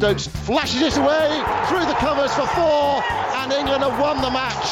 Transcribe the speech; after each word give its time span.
Stokes 0.00 0.28
flashes 0.28 0.80
it 0.80 0.96
away 0.96 1.28
through 1.68 1.84
the 1.84 1.92
covers 1.98 2.32
for 2.32 2.46
four, 2.46 3.04
and 3.36 3.52
England 3.52 3.82
have 3.82 4.00
won 4.00 4.22
the 4.22 4.30
match. 4.30 4.70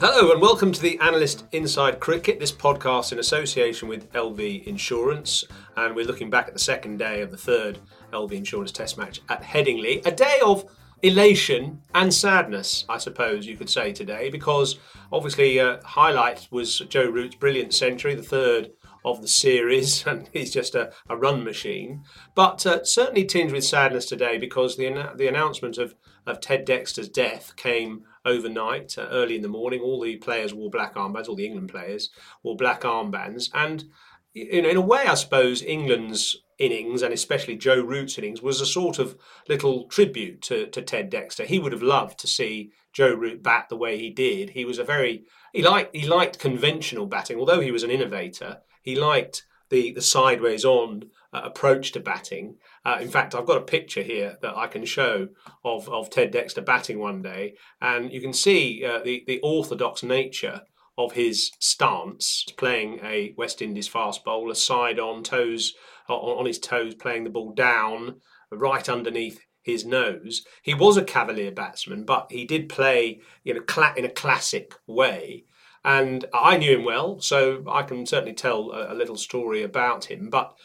Hello 0.00 0.32
and 0.32 0.42
welcome 0.42 0.72
to 0.72 0.82
the 0.82 0.98
Analyst 0.98 1.44
Inside 1.52 2.00
Cricket, 2.00 2.40
this 2.40 2.50
podcast 2.50 3.12
in 3.12 3.20
association 3.20 3.86
with 3.86 4.12
LV 4.14 4.66
Insurance. 4.66 5.44
And 5.76 5.94
we're 5.94 6.06
looking 6.06 6.28
back 6.28 6.48
at 6.48 6.52
the 6.52 6.58
second 6.58 6.96
day 6.96 7.20
of 7.20 7.30
the 7.30 7.36
third 7.36 7.78
LV 8.12 8.32
Insurance 8.32 8.72
Test 8.72 8.98
match 8.98 9.20
at 9.28 9.44
Headingley. 9.44 10.04
A 10.04 10.10
day 10.10 10.40
of 10.44 10.64
elation 11.02 11.80
and 11.94 12.12
sadness, 12.12 12.84
I 12.88 12.98
suppose 12.98 13.46
you 13.46 13.56
could 13.56 13.70
say 13.70 13.92
today, 13.92 14.28
because 14.28 14.80
obviously, 15.12 15.60
uh, 15.60 15.78
highlight 15.84 16.48
was 16.50 16.80
Joe 16.88 17.08
Root's 17.08 17.36
brilliant 17.36 17.72
century, 17.74 18.16
the 18.16 18.22
third 18.24 18.72
of 19.04 19.20
the 19.20 19.28
series, 19.28 20.06
and 20.06 20.28
he's 20.32 20.52
just 20.52 20.74
a, 20.74 20.92
a 21.08 21.16
run 21.16 21.44
machine. 21.44 22.04
But 22.34 22.64
uh, 22.66 22.84
certainly 22.84 23.24
tinged 23.24 23.52
with 23.52 23.64
sadness 23.64 24.06
today 24.06 24.38
because 24.38 24.76
the, 24.76 25.12
the 25.14 25.28
announcement 25.28 25.78
of, 25.78 25.94
of 26.26 26.40
Ted 26.40 26.64
Dexter's 26.64 27.08
death 27.08 27.54
came 27.56 28.04
overnight, 28.24 28.96
uh, 28.96 29.06
early 29.10 29.36
in 29.36 29.42
the 29.42 29.48
morning. 29.48 29.80
All 29.80 30.00
the 30.00 30.16
players 30.16 30.54
wore 30.54 30.70
black 30.70 30.94
armbands, 30.94 31.28
all 31.28 31.36
the 31.36 31.46
England 31.46 31.70
players 31.70 32.10
wore 32.42 32.56
black 32.56 32.82
armbands. 32.82 33.50
And 33.52 33.84
you 34.32 34.62
know, 34.62 34.68
in 34.68 34.76
a 34.76 34.80
way, 34.80 35.04
I 35.06 35.14
suppose 35.14 35.62
England's 35.62 36.36
innings, 36.58 37.02
and 37.02 37.12
especially 37.12 37.56
Joe 37.56 37.80
Root's 37.80 38.18
innings, 38.18 38.42
was 38.42 38.60
a 38.60 38.66
sort 38.66 38.98
of 38.98 39.16
little 39.48 39.84
tribute 39.84 40.42
to, 40.42 40.66
to 40.68 40.82
Ted 40.82 41.10
Dexter. 41.10 41.44
He 41.44 41.58
would 41.58 41.72
have 41.72 41.82
loved 41.82 42.18
to 42.20 42.26
see 42.26 42.72
Joe 42.92 43.14
Root 43.14 43.42
bat 43.42 43.66
the 43.68 43.76
way 43.76 43.98
he 43.98 44.10
did. 44.10 44.50
He 44.50 44.64
was 44.64 44.78
a 44.78 44.84
very 44.84 45.24
he 45.52 45.62
liked 45.62 45.94
he 45.94 46.06
liked 46.06 46.38
conventional 46.38 47.06
batting, 47.06 47.38
although 47.38 47.60
he 47.60 47.70
was 47.70 47.82
an 47.82 47.90
innovator. 47.90 48.58
He 48.84 48.94
liked 48.94 49.44
the 49.70 49.92
the 49.92 50.02
sideways 50.02 50.64
on 50.64 51.10
uh, 51.32 51.40
approach 51.44 51.90
to 51.92 52.00
batting. 52.00 52.58
Uh, 52.84 52.98
in 53.00 53.08
fact, 53.08 53.34
I've 53.34 53.46
got 53.46 53.56
a 53.56 53.62
picture 53.62 54.02
here 54.02 54.38
that 54.42 54.56
I 54.56 54.68
can 54.68 54.84
show 54.84 55.28
of, 55.64 55.88
of 55.88 56.10
Ted 56.10 56.30
Dexter 56.30 56.60
batting 56.60 57.00
one 57.00 57.22
day, 57.22 57.54
and 57.80 58.12
you 58.12 58.20
can 58.20 58.34
see 58.34 58.84
uh, 58.84 59.00
the 59.02 59.24
the 59.26 59.40
orthodox 59.40 60.02
nature 60.02 60.60
of 60.96 61.12
his 61.12 61.50
stance, 61.58 62.44
playing 62.56 63.00
a 63.02 63.34
West 63.36 63.60
Indies 63.60 63.88
fast 63.88 64.24
bowler, 64.24 64.54
side 64.54 65.00
on 65.00 65.24
toes 65.24 65.74
on, 66.08 66.38
on 66.40 66.46
his 66.46 66.58
toes, 66.58 66.94
playing 66.94 67.24
the 67.24 67.30
ball 67.30 67.52
down 67.52 68.20
right 68.52 68.88
underneath 68.88 69.40
his 69.62 69.84
nose. 69.84 70.44
He 70.62 70.74
was 70.74 70.98
a 70.98 71.02
cavalier 71.02 71.50
batsman, 71.50 72.04
but 72.04 72.26
he 72.30 72.44
did 72.44 72.68
play 72.68 73.20
you 73.42 73.54
know 73.54 73.62
cla- 73.62 73.94
in 73.96 74.04
a 74.04 74.10
classic 74.10 74.74
way. 74.86 75.44
And 75.84 76.24
I 76.32 76.56
knew 76.56 76.78
him 76.78 76.84
well, 76.84 77.20
so 77.20 77.62
I 77.68 77.82
can 77.82 78.06
certainly 78.06 78.32
tell 78.32 78.70
a, 78.70 78.92
a 78.92 78.94
little 78.94 79.16
story 79.16 79.62
about 79.62 80.06
him. 80.06 80.30
But 80.30 80.56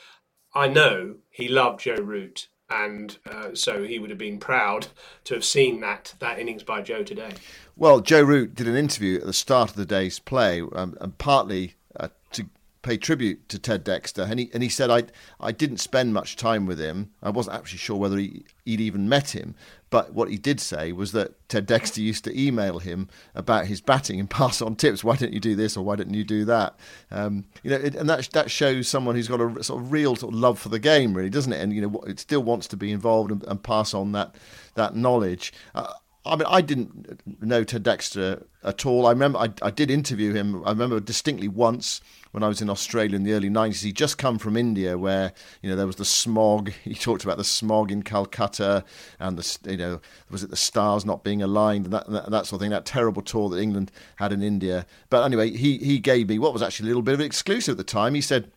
I 0.54 0.68
know 0.68 1.16
he 1.30 1.48
loved 1.48 1.82
Joe 1.82 1.96
Root, 1.96 2.48
and 2.70 3.18
uh, 3.30 3.54
so 3.54 3.84
he 3.84 4.00
would 4.00 4.10
have 4.10 4.20
been 4.20 4.40
proud 4.40 4.88
to 5.26 5.34
have 5.34 5.46
seen 5.46 5.82
that 5.82 6.16
that 6.20 6.40
innings 6.40 6.64
by 6.64 6.82
Joe 6.82 7.04
today. 7.04 7.32
Well, 7.76 8.00
Joe 8.00 8.24
Root 8.24 8.56
did 8.56 8.68
an 8.68 8.76
interview 8.76 9.20
at 9.20 9.26
the 9.26 9.34
start 9.34 9.70
of 9.72 9.76
the 9.76 9.86
day's 9.86 10.20
play, 10.20 10.62
um, 10.62 10.98
and 11.02 11.18
partly 11.18 11.76
uh, 12.00 12.10
to 12.32 12.46
pay 12.82 12.98
tribute 12.98 13.50
to 13.50 13.60
Ted 13.60 13.84
Dexter, 13.84 14.24
and 14.24 14.40
he 14.40 14.50
and 14.54 14.64
he 14.64 14.70
said 14.70 14.90
I 14.90 15.04
I 15.40 15.52
didn't 15.52 15.78
spend 15.78 16.14
much 16.14 16.36
time 16.36 16.66
with 16.66 16.80
him. 16.80 17.12
I 17.22 17.30
wasn't 17.30 17.58
actually 17.58 17.80
sure 17.80 17.98
whether 17.98 18.18
he, 18.18 18.46
he'd 18.66 18.82
even 18.82 19.10
met 19.10 19.32
him, 19.36 19.56
but 19.90 20.14
what 20.14 20.30
he 20.30 20.38
did 20.38 20.60
say 20.60 20.92
was 20.92 21.12
that 21.14 21.48
Ted 21.50 21.66
Dexter 21.66 22.02
used 22.02 22.24
to 22.26 22.40
email 22.40 22.80
him 22.80 23.10
about 23.34 23.66
his 23.66 23.82
batting 23.82 24.20
and 24.20 24.30
pass 24.40 24.62
on 24.62 24.76
tips. 24.76 25.04
Why 25.04 25.16
don't 25.16 25.34
you 25.34 25.40
do 25.40 25.56
this 25.56 25.76
or 25.76 25.84
why 25.84 25.96
don't 25.96 26.14
you 26.14 26.24
do 26.24 26.46
that? 26.46 26.78
Um, 27.12 27.46
you 27.64 27.72
know, 27.72 27.78
it, 27.78 27.96
and 27.96 28.10
that 28.10 28.30
that 28.34 28.52
shows 28.52 28.88
someone 28.88 29.16
who's 29.16 29.28
got 29.28 29.42
a 29.42 29.64
sort 29.64 29.82
of 29.82 29.92
real 29.92 30.16
sort 30.16 30.34
of 30.34 30.40
love 30.40 30.60
for 30.60 30.70
the 30.70 30.80
game, 30.80 31.14
really, 31.14 31.30
doesn't 31.30 31.54
it? 31.54 31.62
And 31.62 31.74
you 31.74 31.82
know, 31.82 32.00
it 32.08 32.20
still 32.20 32.44
wants 32.44 32.68
to 32.68 32.78
be 32.78 32.92
involved 32.92 33.32
and, 33.32 33.44
and 33.46 33.62
pass 33.62 33.94
on 33.94 34.12
that 34.14 34.36
that 34.76 34.96
knowledge. 34.96 35.54
Uh, 35.74 35.94
I 36.26 36.36
mean, 36.36 36.46
I 36.48 36.62
didn't 36.62 37.22
know 37.42 37.64
Ted 37.64 37.84
Dexter 37.84 38.46
at 38.64 38.86
all. 38.86 39.08
I 39.08 39.12
remember 39.12 39.40
I, 39.40 39.50
I 39.62 39.72
did 39.72 39.90
interview 39.90 40.34
him. 40.34 40.64
I 40.66 40.72
remember 40.72 41.00
distinctly 41.00 41.48
once 41.48 42.02
when 42.32 42.44
I 42.44 42.50
was 42.50 42.62
in 42.62 42.70
Australia 42.70 43.16
in 43.16 43.24
the 43.24 43.34
early 43.34 43.50
90s. 43.50 43.84
He'd 43.84 43.96
just 43.96 44.18
come 44.18 44.38
from 44.38 44.58
India 44.58 44.98
where, 44.98 45.32
you 45.62 45.70
know, 45.70 45.78
there 45.78 45.88
was 45.88 45.96
the 45.96 46.06
smog. 46.06 46.72
He 46.84 46.94
talked 46.94 47.24
about 47.24 47.38
the 47.38 47.44
smog 47.44 47.92
in 47.92 48.04
Calcutta 48.04 48.84
and, 49.20 49.38
the, 49.38 49.72
you 49.72 49.78
know, 49.78 50.02
was 50.30 50.44
it 50.44 50.50
the 50.50 50.58
stars 50.58 51.06
not 51.06 51.24
being 51.24 51.42
aligned 51.42 51.86
and 51.86 51.94
that, 51.94 52.10
that, 52.10 52.26
and 52.26 52.34
that 52.34 52.46
sort 52.46 52.60
of 52.60 52.66
thing, 52.66 52.72
that 52.72 52.86
terrible 52.86 53.22
tour 53.22 53.50
that 53.50 53.60
England 53.60 53.92
had 54.18 54.34
in 54.34 54.44
India. 54.44 54.86
But 55.10 55.24
anyway, 55.24 55.52
he, 55.52 55.78
he 55.78 56.00
gave 56.00 56.28
me 56.28 56.38
what 56.38 56.52
was 56.52 56.62
actually 56.62 56.88
a 56.88 56.90
little 56.90 57.02
bit 57.02 57.14
of 57.14 57.22
an 57.22 57.26
exclusive 57.26 57.74
at 57.74 57.78
the 57.78 57.84
time. 57.84 58.14
He 58.14 58.22
said, 58.22 58.52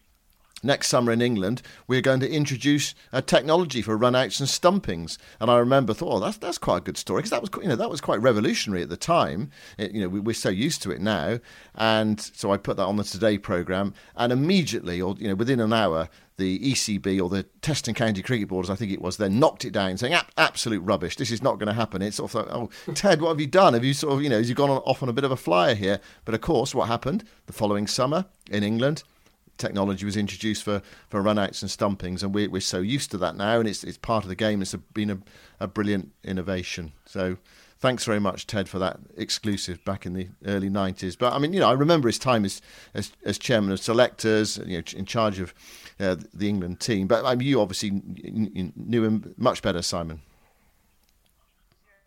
next 0.62 0.88
summer 0.88 1.12
in 1.12 1.20
England, 1.20 1.62
we're 1.86 2.00
going 2.00 2.20
to 2.20 2.30
introduce 2.30 2.94
a 3.12 3.22
technology 3.22 3.82
for 3.82 3.98
runouts 3.98 4.40
and 4.40 4.48
stumpings. 4.48 5.18
And 5.40 5.50
I 5.50 5.58
remember, 5.58 5.94
thought, 5.94 6.16
oh, 6.16 6.20
that's 6.20 6.38
that's 6.38 6.58
quite 6.58 6.78
a 6.78 6.82
good 6.82 6.96
story 6.96 7.20
because 7.20 7.30
that 7.30 7.40
was 7.40 7.50
you 7.62 7.68
know 7.68 7.76
that 7.76 7.90
was 7.90 8.00
quite 8.00 8.20
revolutionary 8.20 8.82
at 8.82 8.88
the 8.88 8.96
time. 8.96 9.50
It, 9.78 9.92
you 9.92 10.00
know, 10.00 10.08
we, 10.08 10.20
we're 10.20 10.34
so 10.34 10.48
used 10.48 10.82
to 10.82 10.90
it 10.90 11.00
now, 11.00 11.38
and 11.74 12.20
so 12.20 12.52
I 12.52 12.56
put 12.56 12.76
that 12.76 12.86
on 12.86 12.96
the 12.96 13.04
Today 13.04 13.38
program, 13.38 13.94
and 14.16 14.32
immediately, 14.32 15.00
or 15.00 15.14
you 15.18 15.28
know, 15.28 15.34
within 15.34 15.60
an 15.60 15.72
hour. 15.72 16.08
The 16.38 16.58
ECB 16.58 17.22
or 17.22 17.28
the 17.28 17.42
Test 17.60 17.86
and 17.86 17.96
County 17.96 18.22
Cricket 18.22 18.48
Board, 18.48 18.64
as 18.64 18.70
I 18.70 18.74
think 18.74 18.90
it 18.90 19.02
was, 19.02 19.18
then 19.18 19.38
knocked 19.38 19.66
it 19.66 19.70
down, 19.70 19.98
saying 19.98 20.16
absolute 20.38 20.80
rubbish. 20.80 21.14
This 21.14 21.30
is 21.30 21.42
not 21.42 21.58
going 21.58 21.66
to 21.66 21.74
happen. 21.74 22.00
It's 22.00 22.16
sort 22.16 22.34
of 22.34 22.46
like, 22.46 22.54
oh, 22.56 22.92
Ted, 22.94 23.20
what 23.20 23.28
have 23.28 23.38
you 23.38 23.46
done? 23.46 23.74
Have 23.74 23.84
you 23.84 23.92
sort 23.92 24.14
of, 24.14 24.22
you 24.22 24.30
know, 24.30 24.38
have 24.38 24.48
you 24.48 24.54
gone 24.54 24.70
on, 24.70 24.78
off 24.78 25.02
on 25.02 25.10
a 25.10 25.12
bit 25.12 25.24
of 25.24 25.30
a 25.30 25.36
flyer 25.36 25.74
here? 25.74 26.00
But 26.24 26.34
of 26.34 26.40
course, 26.40 26.74
what 26.74 26.88
happened 26.88 27.24
the 27.46 27.52
following 27.52 27.86
summer 27.86 28.24
in 28.50 28.64
England? 28.64 29.04
Technology 29.58 30.04
was 30.04 30.16
introduced 30.16 30.62
for, 30.62 30.82
for 31.08 31.22
runouts 31.22 31.62
and 31.62 31.70
stumpings, 31.70 32.22
and 32.22 32.34
we're, 32.34 32.50
we're 32.50 32.60
so 32.60 32.80
used 32.80 33.10
to 33.12 33.18
that 33.18 33.36
now, 33.36 33.60
and 33.60 33.68
it's 33.68 33.84
it's 33.84 33.98
part 33.98 34.24
of 34.24 34.28
the 34.28 34.34
game. 34.34 34.62
It's 34.62 34.74
a, 34.74 34.78
been 34.78 35.10
a, 35.10 35.18
a 35.60 35.66
brilliant 35.66 36.12
innovation. 36.24 36.92
So 37.06 37.36
thanks 37.78 38.04
very 38.04 38.20
much, 38.20 38.46
Ted, 38.46 38.68
for 38.68 38.78
that 38.78 38.98
exclusive 39.16 39.84
back 39.84 40.06
in 40.06 40.14
the 40.14 40.28
early 40.46 40.68
'90s. 40.68 41.16
But 41.18 41.32
I 41.32 41.38
mean, 41.38 41.52
you 41.52 41.60
know, 41.60 41.68
I 41.68 41.72
remember 41.72 42.08
his 42.08 42.18
time 42.18 42.44
as 42.44 42.60
as, 42.94 43.12
as 43.24 43.38
chairman 43.38 43.72
of 43.72 43.80
selectors, 43.80 44.58
you 44.66 44.78
know, 44.78 44.84
in 44.96 45.04
charge 45.04 45.38
of 45.38 45.54
uh, 46.00 46.16
the 46.34 46.48
England 46.48 46.80
team. 46.80 47.06
But 47.06 47.24
I 47.24 47.34
mean, 47.34 47.48
you 47.48 47.60
obviously 47.60 47.90
knew 47.90 49.04
him 49.04 49.34
much 49.36 49.62
better, 49.62 49.82
Simon. 49.82 50.20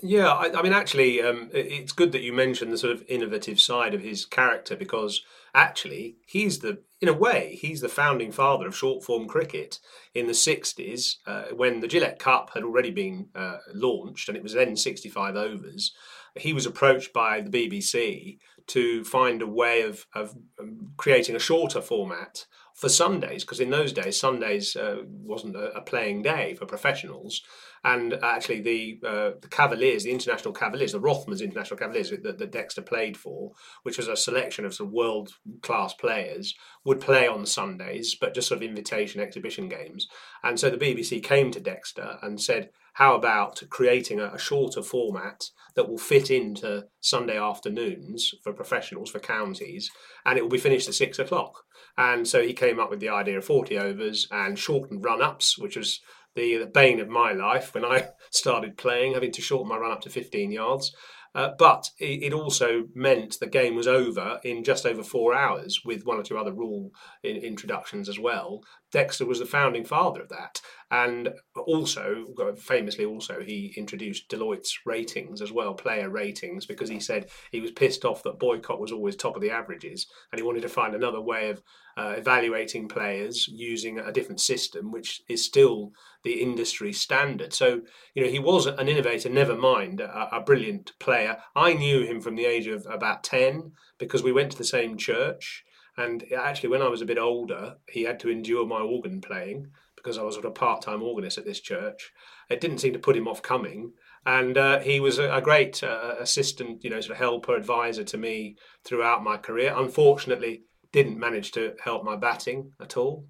Yeah, 0.01 0.27
I, 0.27 0.51
I 0.59 0.62
mean, 0.62 0.74
actually, 0.74 1.21
um, 1.21 1.50
it's 1.53 1.94
good 1.94 2.12
that 2.12 2.21
you 2.21 2.33
mentioned 2.33 2.71
the 2.71 2.77
sort 2.77 2.94
of 2.94 3.03
innovative 3.07 3.62
side 3.62 3.94
of 3.94 4.01
his 4.01 4.25
character 4.25 4.75
because 4.75 5.24
actually, 5.53 6.18
he's 6.25 6.59
the, 6.59 6.80
in 7.00 7.07
a 7.07 7.13
way, 7.13 7.57
he's 7.62 7.80
the 7.80 7.88
founding 7.88 8.31
father 8.31 8.68
of 8.68 8.75
short 8.75 9.03
form 9.06 9.25
cricket 9.25 9.80
in 10.13 10.27
the 10.27 10.33
60s 10.33 11.15
uh, 11.25 11.45
when 11.56 11.80
the 11.80 11.88
Gillette 11.88 12.19
Cup 12.19 12.51
had 12.53 12.63
already 12.63 12.92
been 12.92 13.30
uh, 13.36 13.57
launched 13.74 14.27
and 14.27 14.36
it 14.36 14.44
was 14.44 14.53
then 14.53 14.75
65 14.75 15.38
overs. 15.38 15.94
He 16.36 16.51
was 16.51 16.65
approached 16.65 17.13
by 17.13 17.39
the 17.39 17.50
BBC 17.50 18.39
to 18.68 19.06
find 19.06 19.41
a 19.41 19.48
way 19.48 19.83
of, 19.83 20.06
of 20.13 20.36
um, 20.59 20.91
creating 20.98 21.38
a 21.38 21.39
shorter 21.39 21.81
format 21.81 22.45
for 22.75 22.89
Sundays, 22.89 23.45
because 23.45 23.62
in 23.62 23.69
those 23.69 23.94
days, 23.94 24.19
Sundays 24.19 24.75
uh, 24.75 24.98
wasn't 25.07 25.56
a, 25.56 25.71
a, 25.77 25.81
playing 25.81 26.21
day 26.24 26.53
for 26.56 26.65
professionals. 26.65 27.41
And 27.85 28.15
actually, 28.23 28.61
the 28.61 28.99
uh, 29.07 29.31
the 29.39 29.47
Cavaliers, 29.47 30.05
the 30.05 30.11
International 30.11 30.53
Cavaliers, 30.53 30.93
the 30.93 30.99
Rothmans 30.99 31.39
International 31.39 31.77
Cavaliers 31.77 32.09
that, 32.09 32.39
that 32.39 32.51
Dexter 32.51 32.81
played 32.81 33.15
for, 33.15 33.51
which 33.83 33.97
was 33.99 34.07
a 34.07 34.17
selection 34.17 34.65
of 34.65 34.73
sort 34.73 34.89
of 34.89 34.93
world 34.93 35.33
class 35.61 35.93
players, 35.93 36.55
would 36.83 36.99
play 36.99 37.27
on 37.27 37.45
Sundays, 37.45 38.15
but 38.15 38.33
just 38.33 38.47
sort 38.47 38.57
of 38.57 38.67
invitation 38.67 39.21
exhibition 39.21 39.69
games. 39.69 40.07
And 40.43 40.59
so 40.59 40.71
the 40.71 40.77
BBC 40.77 41.21
came 41.23 41.51
to 41.51 41.59
Dexter 41.59 42.17
and 42.23 42.41
said, 42.41 42.71
how 42.95 43.13
about 43.13 43.61
creating 43.69 44.19
a, 44.19 44.33
a, 44.33 44.39
shorter 44.39 44.81
format 44.81 45.49
that 45.75 45.88
will 45.88 45.97
fit 45.97 46.31
into 46.31 46.85
Sunday 47.01 47.38
afternoons 47.38 48.33
for 48.41 48.53
professionals, 48.53 49.11
for 49.11 49.19
counties, 49.19 49.91
and 50.25 50.39
it 50.39 50.41
will 50.41 50.49
be 50.49 50.57
finished 50.57 50.88
at 50.88 50.95
six 50.95 51.19
o'clock. 51.19 51.65
And 51.97 52.27
so 52.27 52.41
he 52.41 52.53
came 52.53 52.79
up 52.79 52.89
with 52.89 53.01
the 53.01 53.09
idea 53.09 53.38
of 53.38 53.45
40 53.45 53.77
overs 53.77 54.27
and 54.31 54.57
shortened 54.57 55.03
run 55.03 55.21
ups, 55.21 55.57
which 55.57 55.75
was 55.75 55.99
the, 56.35 56.57
the 56.57 56.65
bane 56.65 56.99
of 56.99 57.09
my 57.09 57.31
life 57.31 57.73
when 57.73 57.85
I 57.85 58.09
started 58.29 58.77
playing, 58.77 59.13
having 59.13 59.31
to 59.31 59.41
shorten 59.41 59.69
my 59.69 59.77
run 59.77 59.91
up 59.91 60.01
to 60.01 60.09
15 60.09 60.51
yards. 60.51 60.95
Uh, 61.33 61.51
but 61.59 61.89
it, 61.99 62.23
it, 62.23 62.33
also 62.33 62.85
meant 62.95 63.37
the 63.41 63.45
game 63.45 63.75
was 63.75 63.87
over 63.87 64.39
in 64.45 64.63
just 64.63 64.85
over 64.85 65.03
four 65.03 65.35
hours 65.35 65.81
with 65.83 66.05
one 66.05 66.17
or 66.17 66.23
two 66.23 66.37
other 66.37 66.53
rule 66.53 66.91
in, 67.23 67.35
introductions 67.35 68.07
as 68.07 68.17
well. 68.17 68.63
Dexter 68.95 69.25
was 69.25 69.39
the 69.39 69.45
founding 69.45 69.83
father 69.83 70.21
of 70.21 70.30
that. 70.30 70.62
And 70.89 71.33
also, 71.57 72.27
famously, 72.57 73.03
also, 73.03 73.42
he 73.42 73.74
introduced 73.75 74.30
Deloitte's 74.30 74.80
ratings 74.86 75.42
as 75.42 75.51
well, 75.51 75.74
player 75.74 76.09
ratings, 76.09 76.65
because 76.65 76.88
he 76.88 77.01
said 77.01 77.30
he 77.51 77.59
was 77.59 77.71
pissed 77.71 78.06
off 78.06 78.24
that 78.24 78.39
boycott 78.39 78.80
was 78.80 78.94
always 78.94 79.18
top 79.18 79.36
of 79.36 79.42
the 79.42 79.51
averages 79.51 80.07
and 80.31 80.39
he 80.39 80.45
wanted 80.45 80.62
to 80.62 80.69
find 80.69 80.95
another 80.95 81.19
way 81.19 81.50
of 81.50 81.62
uh, 81.97 82.13
evaluating 82.18 82.88
players 82.88 83.50
using 83.50 84.00
a 84.00 84.13
different 84.13 84.39
system, 84.39 84.94
which 84.94 85.21
is 85.27 85.44
still 85.44 85.91
the 86.24 86.41
industry 86.41 86.94
standard. 86.94 87.51
So, 87.51 87.81
you 88.13 88.24
know, 88.24 88.30
he 88.30 88.39
was 88.39 88.65
an 88.65 88.88
innovator, 88.88 89.27
never 89.27 89.57
mind 89.57 90.00
a, 90.00 90.38
a 90.38 90.39
brilliant 90.39 90.94
player. 91.01 91.39
I 91.53 91.74
knew 91.74 92.06
him 92.06 92.21
from 92.21 92.38
the 92.38 92.45
age 92.45 92.68
of 92.68 92.88
about 92.89 93.25
10 93.25 93.74
because 94.00 94.24
we 94.24 94.31
went 94.31 94.53
to 94.53 94.57
the 94.57 94.63
same 94.63 94.95
church. 94.95 95.64
And 95.97 96.25
actually, 96.33 96.69
when 96.69 96.81
I 96.81 96.89
was 96.89 97.01
a 97.01 97.06
bit 97.06 97.18
older, 97.18 97.77
he 97.89 98.03
had 98.03 98.19
to 98.21 98.30
endure 98.30 98.65
my 98.65 98.80
organ 98.80 99.21
playing 99.21 99.68
because 99.95 100.18
I 100.18 100.24
was 100.24 100.38
a 100.38 100.51
part 100.51 100.81
time 100.81 101.01
organist 101.01 101.38
at 101.38 101.45
this 101.45 101.59
church. 101.59 102.12
It 102.50 102.62
didn't 102.62 102.80
seem 102.80 102.94
to 102.94 103.00
put 103.00 103.15
him 103.15 103.27
off 103.27 103.42
coming. 103.42 103.94
And 104.25 104.57
uh, 104.57 104.80
he 104.80 105.00
was 105.00 105.19
a, 105.19 105.33
a 105.33 105.42
great 105.42 105.83
uh, 105.83 106.15
assistant, 106.19 106.83
you 106.83 106.89
know, 106.89 107.00
sort 107.00 107.12
of 107.12 107.18
helper, 107.18 107.56
advisor 107.56 108.03
to 108.03 108.18
me 108.18 108.57
throughout 108.83 109.24
my 109.24 109.38
career. 109.38 109.74
Unfortunately, 109.75 110.63
didn't 110.92 111.19
manage 111.19 111.51
to 111.53 111.75
help 111.83 112.03
my 112.03 112.15
batting 112.15 112.71
at 112.80 112.98
all. 112.98 113.27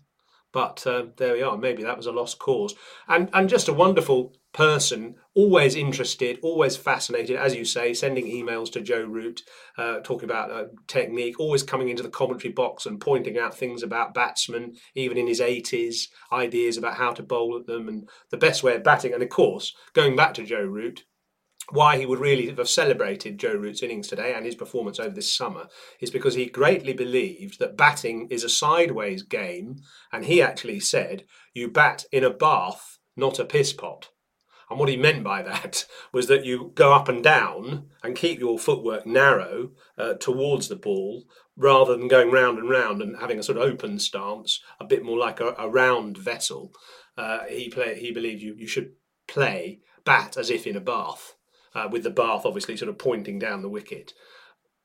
But 0.55 0.87
uh, 0.87 1.07
there 1.17 1.33
we 1.33 1.41
are. 1.41 1.57
Maybe 1.57 1.83
that 1.83 1.97
was 1.97 2.05
a 2.05 2.13
lost 2.13 2.39
cause. 2.39 2.75
And 3.09 3.29
and 3.33 3.49
just 3.49 3.67
a 3.67 3.73
wonderful 3.73 4.33
person, 4.53 5.15
always 5.33 5.75
interested, 5.75 6.39
always 6.41 6.77
fascinated, 6.77 7.35
as 7.35 7.53
you 7.53 7.65
say, 7.65 7.93
sending 7.93 8.25
emails 8.25 8.71
to 8.71 8.79
Joe 8.79 9.03
Root, 9.03 9.41
uh, 9.77 9.99
talking 9.99 10.29
about 10.29 10.51
uh, 10.51 10.67
technique, 10.87 11.41
always 11.41 11.61
coming 11.61 11.89
into 11.89 12.03
the 12.03 12.09
commentary 12.09 12.53
box 12.53 12.85
and 12.85 13.01
pointing 13.01 13.37
out 13.37 13.53
things 13.53 13.83
about 13.83 14.13
batsmen, 14.13 14.77
even 14.93 15.17
in 15.17 15.27
his 15.27 15.41
80s, 15.41 16.07
ideas 16.31 16.77
about 16.77 16.95
how 16.95 17.11
to 17.11 17.21
bowl 17.21 17.57
at 17.57 17.67
them 17.67 17.89
and 17.89 18.07
the 18.29 18.37
best 18.37 18.63
way 18.63 18.75
of 18.75 18.83
batting. 18.83 19.13
And 19.13 19.21
of 19.21 19.27
course, 19.27 19.75
going 19.91 20.15
back 20.15 20.33
to 20.35 20.43
Joe 20.45 20.63
Root, 20.63 21.03
why 21.69 21.97
he 21.97 22.05
would 22.05 22.19
really 22.19 22.47
have 22.47 22.69
celebrated 22.69 23.39
Joe 23.39 23.55
Root's 23.55 23.81
innings 23.81 24.07
today 24.07 24.33
and 24.33 24.45
his 24.45 24.55
performance 24.55 24.99
over 24.99 25.13
this 25.13 25.33
summer 25.33 25.67
is 25.99 26.11
because 26.11 26.35
he 26.35 26.45
greatly 26.45 26.93
believed 26.93 27.59
that 27.59 27.77
batting 27.77 28.27
is 28.29 28.43
a 28.43 28.49
sideways 28.49 29.23
game, 29.23 29.77
and 30.11 30.25
he 30.25 30.41
actually 30.41 30.79
said, 30.79 31.25
You 31.53 31.69
bat 31.69 32.05
in 32.11 32.23
a 32.23 32.29
bath, 32.29 32.99
not 33.15 33.39
a 33.39 33.45
piss 33.45 33.73
pot. 33.73 34.09
And 34.69 34.79
what 34.79 34.89
he 34.89 34.97
meant 34.97 35.23
by 35.23 35.41
that 35.43 35.85
was 36.11 36.27
that 36.27 36.45
you 36.45 36.71
go 36.75 36.93
up 36.93 37.07
and 37.07 37.23
down 37.23 37.87
and 38.03 38.15
keep 38.15 38.39
your 38.39 38.59
footwork 38.59 39.05
narrow 39.05 39.71
uh, 39.97 40.15
towards 40.15 40.67
the 40.67 40.75
ball 40.75 41.23
rather 41.57 41.95
than 41.95 42.07
going 42.07 42.31
round 42.31 42.57
and 42.59 42.69
round 42.69 43.01
and 43.01 43.17
having 43.19 43.39
a 43.39 43.43
sort 43.43 43.57
of 43.57 43.63
open 43.63 43.97
stance, 43.97 44.61
a 44.79 44.85
bit 44.85 45.03
more 45.03 45.17
like 45.17 45.39
a, 45.39 45.55
a 45.57 45.69
round 45.69 46.17
vessel. 46.17 46.73
Uh, 47.17 47.45
he 47.45 47.69
play, 47.69 47.99
he 47.99 48.11
believed 48.11 48.41
you, 48.41 48.55
you 48.57 48.67
should 48.67 48.91
play 49.27 49.79
bat 50.03 50.35
as 50.37 50.49
if 50.49 50.67
in 50.67 50.75
a 50.75 50.81
bath 50.81 51.34
uh, 51.75 51.87
with 51.91 52.03
the 52.03 52.09
bath 52.09 52.45
obviously 52.45 52.77
sort 52.77 52.89
of 52.89 52.97
pointing 52.97 53.37
down 53.37 53.61
the 53.61 53.69
wicket. 53.69 54.13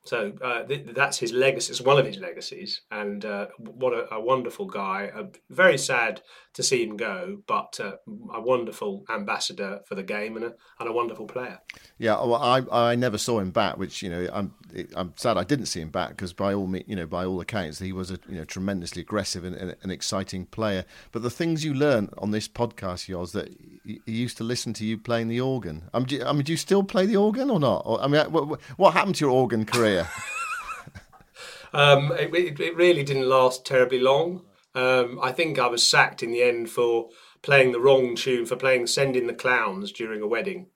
So 0.03 0.33
uh, 0.41 0.63
th- 0.63 0.87
that's 0.95 1.19
his 1.19 1.31
legacy. 1.31 1.71
It's 1.71 1.81
one 1.81 1.99
of 1.99 2.07
his 2.07 2.17
legacies, 2.17 2.81
and 2.89 3.23
uh, 3.23 3.47
what 3.57 3.93
a, 3.93 4.15
a, 4.15 4.19
wonderful 4.19 4.65
guy. 4.65 5.11
Uh, 5.15 5.25
very 5.49 5.77
sad 5.77 6.21
to 6.53 6.63
see 6.63 6.83
him 6.83 6.97
go, 6.97 7.43
but 7.45 7.79
uh, 7.79 7.97
a 8.33 8.41
wonderful 8.41 9.05
ambassador 9.09 9.81
for 9.85 9.93
the 9.93 10.01
game 10.01 10.37
and 10.37 10.45
a, 10.45 10.53
and 10.79 10.89
a 10.89 10.91
wonderful 10.91 11.27
player. 11.27 11.59
Yeah, 11.99 12.15
well, 12.23 12.41
I 12.41 12.63
I 12.71 12.95
never 12.95 13.19
saw 13.19 13.39
him 13.39 13.51
bat, 13.51 13.77
which 13.77 14.01
you 14.01 14.09
know 14.09 14.27
I'm 14.33 14.55
I'm 14.95 15.13
sad 15.17 15.37
I 15.37 15.43
didn't 15.43 15.67
see 15.67 15.81
him 15.81 15.89
bat 15.89 16.09
because 16.09 16.33
by 16.33 16.51
all 16.51 16.75
you 16.75 16.95
know 16.95 17.05
by 17.05 17.23
all 17.23 17.39
accounts 17.39 17.77
he 17.77 17.91
was 17.91 18.09
a 18.09 18.17
you 18.27 18.37
know 18.37 18.45
tremendously 18.45 19.03
aggressive 19.03 19.43
and, 19.43 19.55
and 19.55 19.75
an 19.83 19.91
exciting 19.91 20.47
player. 20.47 20.83
But 21.11 21.21
the 21.21 21.29
things 21.29 21.63
you 21.63 21.75
learn 21.75 22.09
on 22.17 22.31
this 22.31 22.47
podcast, 22.47 23.07
Yoz, 23.07 23.33
that 23.33 23.55
he 23.83 24.01
used 24.05 24.37
to 24.37 24.43
listen 24.43 24.73
to 24.73 24.85
you 24.85 24.97
playing 24.97 25.27
the 25.27 25.41
organ. 25.41 25.89
I 25.93 25.99
mean, 25.99 26.07
do 26.07 26.15
you, 26.15 26.25
I 26.25 26.33
mean, 26.33 26.43
do 26.43 26.53
you 26.53 26.57
still 26.57 26.83
play 26.83 27.05
the 27.05 27.17
organ 27.17 27.49
or 27.49 27.59
not? 27.59 27.83
Or, 27.85 28.01
I 28.01 28.07
mean, 28.07 28.31
what, 28.31 28.61
what 28.77 28.93
happened 28.93 29.15
to 29.15 29.25
your 29.25 29.31
organ 29.31 29.65
career? 29.65 29.90
um, 31.73 32.11
it, 32.13 32.59
it, 32.59 32.75
really 32.75 33.03
didn't 33.03 33.29
last 33.29 33.65
terribly 33.65 33.99
long. 33.99 34.43
Um, 34.73 35.19
I 35.21 35.31
think 35.31 35.59
I 35.59 35.67
was 35.67 35.85
sacked 35.85 36.23
in 36.23 36.31
the 36.31 36.43
end 36.43 36.69
for 36.69 37.09
playing 37.41 37.71
the 37.71 37.79
wrong 37.79 38.15
tune, 38.15 38.45
for 38.45 38.55
playing 38.55 38.87
"Send 38.87 39.15
in 39.15 39.27
the 39.27 39.33
Clowns" 39.33 39.91
during 39.91 40.21
a 40.21 40.27
wedding. 40.27 40.67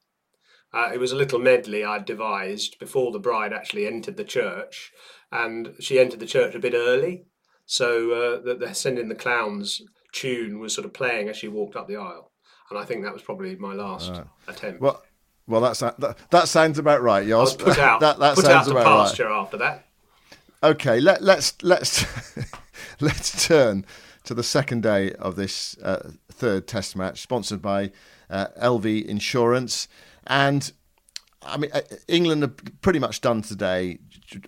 Uh, 0.74 0.92
it 0.94 1.00
was 1.00 1.12
a 1.12 1.16
little 1.16 1.40
medley 1.40 1.86
I'd 1.86 2.06
devised 2.06 2.78
before 2.80 3.12
the 3.12 3.20
bride 3.20 3.54
actually 3.54 3.88
entered 3.88 4.18
the 4.18 4.24
church, 4.24 4.92
and 5.32 5.74
she 5.80 6.00
entered 6.00 6.20
the 6.20 6.26
church 6.26 6.56
a 6.56 6.60
bit 6.60 6.74
early, 6.74 7.26
so 7.66 8.12
uh, 8.12 8.42
the, 8.42 8.56
the 8.56 8.74
"Send 8.74 9.00
in 9.00 9.10
the 9.10 9.16
Clowns" 9.16 9.82
tune 10.12 10.60
was 10.60 10.74
sort 10.74 10.86
of 10.86 10.94
playing 10.94 11.30
as 11.30 11.38
she 11.38 11.48
walked 11.48 11.76
up 11.76 11.88
the 11.88 11.98
aisle 11.98 12.32
and 12.70 12.80
I 12.80 12.86
think 12.86 13.04
that 13.04 13.14
was 13.14 13.22
probably 13.22 13.56
my 13.56 13.74
last 13.74 14.22
attempt. 14.48 14.82
Well, 14.82 15.04
well, 15.48 15.62
that's 15.62 15.80
that, 15.80 16.18
that 16.32 16.48
sounds 16.48 16.80
about 16.80 17.02
right. 17.02 17.28
Was 17.28 17.56
put 17.56 17.78
out, 17.78 18.00
that, 18.02 18.20
that 18.20 18.36
put 18.36 18.46
sounds 18.46 18.68
out 18.68 18.72
about 18.72 19.08
pasture 19.08 19.26
right. 19.26 19.42
after 19.42 19.58
that. 19.58 19.86
Okay, 20.64 21.00
let, 21.00 21.22
let's 21.22 21.54
let's 21.62 22.06
let's 23.00 23.48
turn 23.48 23.86
to 24.24 24.34
the 24.34 24.44
second 24.44 24.82
day 24.82 25.14
of 25.14 25.36
this 25.36 25.78
uh, 25.84 26.12
third 26.32 26.68
Test 26.68 26.96
match, 26.96 27.22
sponsored 27.22 27.62
by 27.62 27.92
uh, 28.30 28.48
LV 28.62 29.06
Insurance, 29.06 29.88
and 30.26 30.72
I 31.46 31.58
mean, 31.58 31.72
uh, 31.74 31.82
England 32.08 32.44
are 32.44 32.54
pretty 32.82 33.00
much 33.00 33.22
done 33.22 33.42
today 33.42 34.00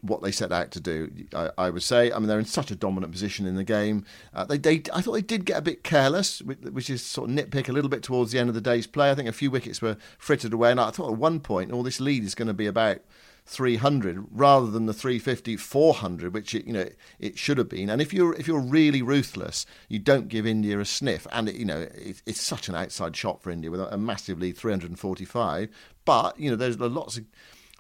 what 0.02 0.22
they 0.22 0.32
set 0.32 0.52
out 0.52 0.72
to 0.72 0.80
do. 0.80 1.12
I, 1.34 1.50
I, 1.58 1.70
would 1.70 1.84
say. 1.84 2.12
I 2.12 2.20
mean, 2.20 2.28
they're 2.28 2.40
in 2.40 2.46
such 2.46 2.72
a 2.72 2.76
dominant 2.76 3.12
position 3.12 3.46
in 3.46 3.56
the 3.56 3.64
game. 3.64 4.06
Uh, 4.34 4.46
they, 4.46 4.58
they, 4.58 4.84
I 4.94 5.02
thought 5.02 5.14
they 5.14 5.22
did 5.22 5.46
get 5.46 5.58
a 5.58 5.62
bit 5.62 5.84
careless, 5.84 6.42
which 6.42 6.90
is 6.90 7.04
sort 7.04 7.30
of 7.30 7.36
nitpick 7.36 7.70
a 7.70 7.74
little 7.74 7.90
bit 7.90 8.04
towards 8.04 8.32
the 8.32 8.40
end 8.40 8.50
of 8.50 8.56
the 8.56 8.62
day's 8.62 8.88
play. 8.88 9.12
I 9.12 9.16
think 9.16 9.30
a 9.30 9.34
few 9.34 9.52
wickets 9.52 9.82
were 9.82 9.98
frittered 10.18 10.54
away, 10.54 10.72
and 10.72 10.80
I 10.80 10.92
thought 10.92 11.12
at 11.12 11.18
one 11.18 11.40
point 11.40 11.72
all 11.72 11.84
this 11.84 12.00
lead 12.00 12.24
is 12.24 12.36
going 12.36 12.48
to 12.48 12.54
be 12.54 12.68
about 12.68 13.02
300 13.48 14.26
rather 14.30 14.68
than 14.68 14.88
the 14.88 14.94
350 14.94 15.56
400 15.56 16.34
which 16.34 16.54
it, 16.54 16.68
you 16.68 16.74
know 16.74 16.86
it 17.18 17.38
should 17.38 17.58
have 17.58 17.70
been 17.70 17.90
and 17.90 18.02
if 18.02 18.14
you're 18.14 18.34
if 18.34 18.46
you're 18.46 18.60
really 18.60 19.02
ruthless 19.02 19.66
you 19.88 19.98
don't 20.00 20.28
give 20.28 20.46
India 20.46 20.78
a 20.78 20.84
sniff 20.84 21.26
and 21.32 21.48
it, 21.48 21.56
you 21.56 21.64
know 21.64 21.88
it, 21.96 22.22
it's 22.26 22.42
such 22.42 22.68
an 22.68 22.76
outside 22.76 23.16
shot 23.16 23.42
for 23.42 23.50
India 23.50 23.72
with 23.72 23.80
a 23.80 23.98
massive 23.98 24.38
lead 24.40 24.58
345 24.58 25.70
but 26.08 26.40
you 26.40 26.50
know 26.50 26.56
there's 26.56 26.80
lots 26.80 27.18
of 27.18 27.26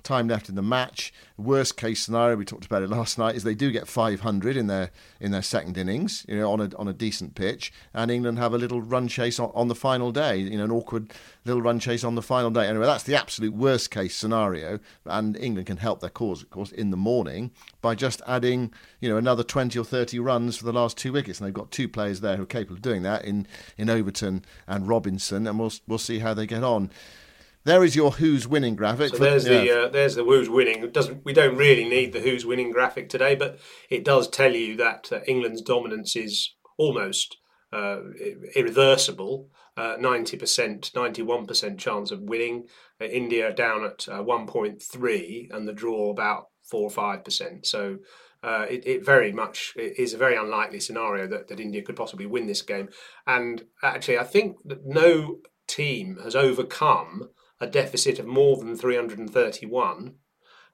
time 0.03 0.27
left 0.27 0.49
in 0.49 0.55
the 0.55 0.61
match. 0.61 1.13
Worst 1.37 1.77
case 1.77 2.03
scenario, 2.03 2.35
we 2.35 2.45
talked 2.45 2.65
about 2.65 2.81
it 2.81 2.89
last 2.89 3.17
night, 3.17 3.35
is 3.35 3.43
they 3.43 3.55
do 3.55 3.71
get 3.71 3.87
500 3.87 4.55
in 4.55 4.67
their 4.67 4.91
in 5.19 5.31
their 5.31 5.41
second 5.41 5.77
innings, 5.77 6.25
you 6.27 6.37
know, 6.37 6.51
on 6.51 6.61
a 6.61 6.69
on 6.77 6.87
a 6.87 6.93
decent 6.93 7.35
pitch, 7.35 7.71
and 7.93 8.11
England 8.11 8.37
have 8.37 8.53
a 8.53 8.57
little 8.57 8.81
run 8.81 9.07
chase 9.07 9.39
on, 9.39 9.51
on 9.53 9.67
the 9.67 9.75
final 9.75 10.11
day, 10.11 10.37
you 10.37 10.57
know, 10.57 10.65
an 10.65 10.71
awkward 10.71 11.11
little 11.45 11.61
run 11.61 11.79
chase 11.79 12.03
on 12.03 12.15
the 12.15 12.21
final 12.21 12.49
day. 12.49 12.67
Anyway, 12.67 12.85
that's 12.85 13.03
the 13.03 13.15
absolute 13.15 13.53
worst 13.53 13.91
case 13.91 14.15
scenario, 14.15 14.79
and 15.05 15.37
England 15.37 15.67
can 15.67 15.77
help 15.77 15.99
their 15.99 16.09
cause, 16.09 16.41
of 16.41 16.49
course, 16.49 16.71
in 16.71 16.89
the 16.89 16.97
morning 16.97 17.51
by 17.81 17.95
just 17.95 18.21
adding, 18.27 18.71
you 18.99 19.09
know, 19.09 19.17
another 19.17 19.43
20 19.43 19.77
or 19.79 19.85
30 19.85 20.19
runs 20.19 20.57
for 20.57 20.65
the 20.65 20.73
last 20.73 20.97
two 20.97 21.13
wickets, 21.13 21.39
and 21.39 21.47
they've 21.47 21.53
got 21.53 21.71
two 21.71 21.87
players 21.87 22.21
there 22.21 22.37
who 22.37 22.43
are 22.43 22.47
capable 22.47 22.75
of 22.75 22.81
doing 22.81 23.03
that 23.03 23.25
in 23.25 23.47
in 23.77 23.89
Overton 23.89 24.43
and 24.67 24.87
Robinson, 24.87 25.47
and 25.47 25.59
we'll 25.59 25.73
we'll 25.87 25.97
see 25.97 26.19
how 26.19 26.33
they 26.33 26.45
get 26.45 26.63
on. 26.63 26.89
There 27.67 27.83
is 27.83 27.97
your 27.97 28.11
who's 28.11 28.47
winning 28.47 28.77
graphic. 28.77 29.09
So 29.09 29.17
there's 29.17 29.45
yeah. 29.45 29.59
the 29.59 29.83
uh, 29.83 29.87
there's 29.89 30.15
the 30.15 30.23
who's 30.23 30.49
winning. 30.49 30.85
It 30.85 30.93
doesn't 30.93 31.25
we 31.25 31.33
don't 31.33 31.57
really 31.57 31.83
need 31.83 32.13
the 32.13 32.21
who's 32.21 32.45
winning 32.45 32.71
graphic 32.71 33.09
today, 33.09 33.35
but 33.35 33.59
it 33.89 34.05
does 34.05 34.29
tell 34.29 34.55
you 34.55 34.77
that 34.77 35.11
uh, 35.11 35.19
England's 35.27 35.61
dominance 35.61 36.15
is 36.15 36.55
almost 36.77 37.35
uh, 37.73 37.97
irreversible. 38.55 39.49
Uh, 39.75 39.97
ninety 39.99 40.37
percent, 40.37 40.91
ninety-one 40.95 41.45
percent 41.45 41.77
chance 41.77 42.09
of 42.09 42.21
winning. 42.21 42.67
Uh, 43.01 43.05
India 43.05 43.53
down 43.53 43.83
at 43.83 44.07
uh, 44.07 44.23
one 44.23 44.47
point 44.47 44.81
three, 44.81 45.49
and 45.51 45.67
the 45.67 45.73
draw 45.73 46.09
about 46.09 46.45
four 46.71 46.83
or 46.83 46.89
five 46.89 47.25
percent. 47.25 47.65
So. 47.65 47.97
It, 48.49 48.87
it, 48.87 49.05
very 49.05 49.33
much 49.33 49.73
is 49.75 50.13
a 50.13 50.17
very 50.17 50.37
unlikely 50.37 50.79
scenario 50.79 51.27
that, 51.27 51.49
that 51.49 51.59
India 51.59 51.81
could 51.81 51.97
possibly 51.97 52.25
win 52.25 52.47
this 52.47 52.61
game. 52.61 52.87
And 53.25 53.65
actually, 53.83 54.19
I 54.19 54.23
think 54.23 54.55
that 54.63 54.85
no 54.85 55.39
team 55.67 56.17
has 56.23 56.33
overcome 56.33 57.27
a 57.59 57.67
deficit 57.67 58.19
of 58.19 58.25
more 58.25 58.57
than 58.57 58.75
331 58.75 60.15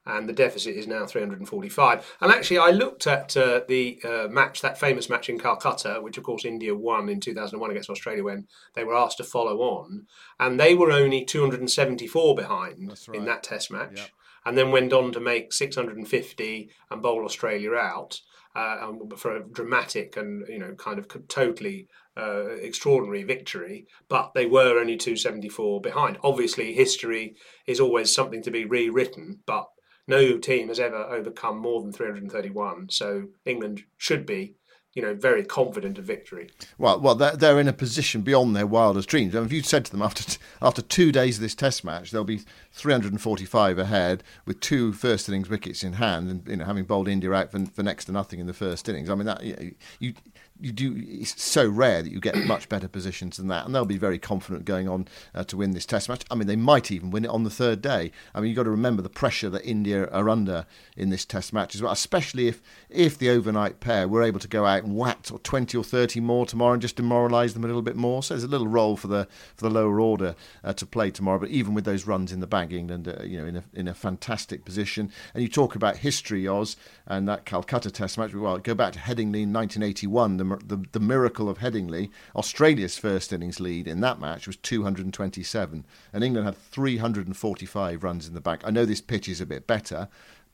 and 0.06 0.28
the 0.28 0.34
deficit 0.34 0.75
is 0.75 0.88
now 0.88 1.06
345. 1.06 2.18
And 2.22 2.32
actually, 2.32 2.58
I 2.58 2.72
looked 2.72 3.08
at 3.08 3.36
uh, 3.38 3.62
the 3.68 4.00
uh, 4.04 4.28
match, 4.30 4.62
that 4.62 4.78
famous 4.78 5.10
match 5.10 5.30
in 5.30 5.40
Calcutta, 5.40 6.00
which 6.02 6.18
of 6.18 6.24
course 6.24 6.46
India 6.46 6.75
won 6.75 7.08
in 7.10 7.20
2001 7.20 7.72
against 7.72 7.90
Australia 7.90 8.24
when 8.24 8.48
they 8.75 8.84
were 8.84 8.96
asked 8.96 9.18
to 9.18 9.24
follow 9.24 9.62
on, 9.62 10.08
and 10.40 10.60
they 10.60 10.75
were 10.75 10.92
only 10.92 11.24
274 11.24 12.36
behind 12.36 12.90
right. 12.90 13.18
in 13.18 13.25
that 13.25 13.44
Test 13.44 13.72
match, 13.72 13.98
yep. 13.98 14.10
and 14.46 14.58
then 14.58 14.72
went 14.72 14.92
on 14.92 15.12
to 15.13 15.20
make 15.20 15.54
650 15.54 16.70
and 16.92 17.02
bowl 17.02 17.24
Australia 17.24 17.74
out. 17.74 18.20
Uh, 18.55 18.93
for 19.17 19.36
a 19.36 19.43
dramatic 19.43 20.15
and 20.15 20.48
you 20.48 20.60
know 20.60 20.75
kind 20.75 21.00
of 21.00 21.07
totally 21.27 21.88
uh, 22.15 22.50
extraordinary 22.62 23.24
victory, 23.24 23.88
but 24.07 24.33
they 24.36 24.45
were 24.45 24.79
only 24.79 24.95
274 24.95 25.81
behind. 25.81 26.17
Obviously, 26.24 26.74
history 26.74 27.36
is 27.65 27.79
always 27.79 28.13
something 28.13 28.43
to 28.43 28.51
be 28.51 28.65
rewritten, 28.65 29.39
but 29.48 29.67
no 30.07 30.38
team 30.38 30.67
has 30.67 30.79
ever 30.79 30.98
overcome 30.98 31.57
more 31.57 31.81
than 31.81 31.91
331. 31.91 32.89
So 32.91 33.29
England 33.45 33.83
should 33.98 34.25
be 34.25 34.55
you 34.94 35.02
know, 35.02 35.14
very 35.16 35.44
confident 35.44 35.98
of 35.98 36.06
victory. 36.06 36.50
Well, 36.78 37.00
well, 37.00 37.16
they're, 37.16 37.36
they're 37.36 37.60
in 37.60 37.68
a 37.68 37.74
position 37.74 38.22
beyond 38.22 38.56
their 38.56 38.68
wildest 38.68 39.10
dreams. 39.10 39.36
I 39.36 39.40
mean, 39.40 39.48
if 39.48 39.54
you'd 39.54 39.66
said 39.66 39.86
to 39.86 39.92
them 39.92 40.04
after 40.04 40.38
after 40.62 40.82
two 40.82 41.12
days 41.12 41.38
of 41.38 41.42
this 41.42 41.56
Test 41.56 41.84
match, 41.84 42.12
they'll 42.12 42.24
be 42.24 42.42
345 42.72 43.80
ahead 43.80 44.24
with 44.46 44.60
two 44.60 44.94
first 44.94 45.28
innings 45.28 45.50
wickets 45.50 45.84
in 45.84 45.94
hand, 45.94 46.30
and 46.30 46.48
you 46.48 46.58
know, 46.58 46.66
having 46.66 46.84
bowled 46.84 47.08
India 47.08 47.32
out 47.34 47.52
for, 47.52 47.66
for 47.66 47.82
next 47.82 48.06
to 48.06 48.12
nothing 48.12 48.40
in 48.40 48.48
the 48.48 48.54
first 48.54 48.88
innings. 48.88 49.10
I 49.10 49.16
mean, 49.16 49.26
that 49.26 49.44
you, 49.44 49.76
you 50.00 50.14
you 50.63 50.72
do 50.72 50.96
it's 50.98 51.41
so 51.41 51.67
rare 51.67 52.01
that 52.01 52.12
you 52.12 52.20
get 52.20 52.36
much 52.46 52.70
better 52.70 52.88
positions 52.88 53.38
than 53.38 53.48
that 53.48 53.65
and 53.65 53.74
they'll 53.74 53.86
be 53.86 53.98
very 53.98 54.20
confident 54.20 54.65
going 54.65 54.88
on 54.88 55.08
uh, 55.34 55.43
to 55.43 55.58
win 55.58 55.72
this 55.72 55.86
test 55.86 56.10
match. 56.10 56.24
I 56.29 56.36
mean 56.36 56.48
they 56.48 56.55
might 56.55 56.91
even 56.91 57.12
win 57.12 57.25
it 57.25 57.32
on 57.32 57.43
the 57.43 57.50
third 57.50 57.82
day. 57.82 58.12
I 58.34 58.39
mean 58.39 58.50
you've 58.50 58.58
got 58.58 58.63
to 58.63 58.70
remember 58.70 59.01
the 59.01 59.10
pressure 59.10 59.50
that 59.50 59.65
india 59.65 60.08
are 60.10 60.29
under 60.29 60.65
in 60.98 61.10
this 61.10 61.25
test 61.25 61.53
match 61.53 61.75
as 61.75 61.82
well 61.82 61.91
especially 61.91 62.48
if 62.48 62.62
if 62.89 63.17
the 63.17 63.29
overnight 63.29 63.79
pair 63.79 64.08
were 64.08 64.24
able 64.24 64.39
to 64.39 64.48
go 64.48 64.65
out 64.65 64.84
and 64.84 64.96
whack 64.96 65.13
or 65.32 65.39
20 65.39 65.77
or 65.77 65.84
30 65.84 66.20
more 66.20 66.46
tomorrow 66.46 66.74
and 66.74 66.82
just 66.82 66.96
demoralize 66.96 67.53
them 67.53 67.63
a 67.63 67.67
little 67.67 67.82
bit 67.82 67.96
more. 67.96 68.24
So 68.24 68.34
there's 68.34 68.43
a 68.43 68.48
little 68.48 68.67
role 68.67 68.98
for 68.98 69.08
the 69.08 69.27
for 69.55 69.67
the 69.67 69.74
lower 69.74 70.00
order 70.00 70.36
uh, 70.63 70.74
to 70.74 70.86
play 70.86 71.12
tomorrow. 71.12 71.39
But 71.39 71.50
even 71.50 71.74
with 71.74 71.86
those 71.86 72.08
runs 72.08 72.32
in 72.32 72.39
the 72.39 72.48
bag 72.48 72.74
england 72.74 73.08
uh, 73.08 73.24
you 73.24 73.39
know 73.39 73.46
in 73.46 73.55
a, 73.58 73.63
in 73.74 73.88
a 73.88 73.93
fantastic 73.93 74.65
position. 74.65 75.12
And 75.34 75.43
you 75.43 75.50
talk 75.50 75.75
about 75.75 75.98
history 75.98 76.48
oz 76.48 76.75
and 77.05 77.27
that 77.27 77.46
calcutta 77.46 77.91
test 77.91 78.17
match 78.17 78.34
well 78.34 78.58
go 78.58 78.74
back 78.74 78.93
to 78.93 79.00
headingley 79.00 79.43
in 79.43 79.53
1981 79.53 80.38
the, 80.38 80.52
the, 80.57 80.83
the 80.91 81.00
miracle 81.00 81.50
of 81.50 81.60
Headingley, 81.60 82.10
Australia's 82.36 82.98
first 82.98 83.31
innings 83.31 83.60
lead 83.60 83.88
in 83.88 84.01
that 84.01 84.19
match 84.19 84.48
was 84.48 84.57
227, 84.57 85.86
and 86.12 86.24
England 86.24 86.45
had 86.45 86.57
345 86.57 88.03
runs 88.03 88.27
in 88.27 88.33
the 88.33 88.41
bank. 88.41 88.62
I 88.63 88.72
know 88.72 88.86
this 88.86 89.01
pitch 89.01 89.29
is 89.29 89.41
a 89.41 89.45
bit 89.45 89.67
better, 89.67 90.07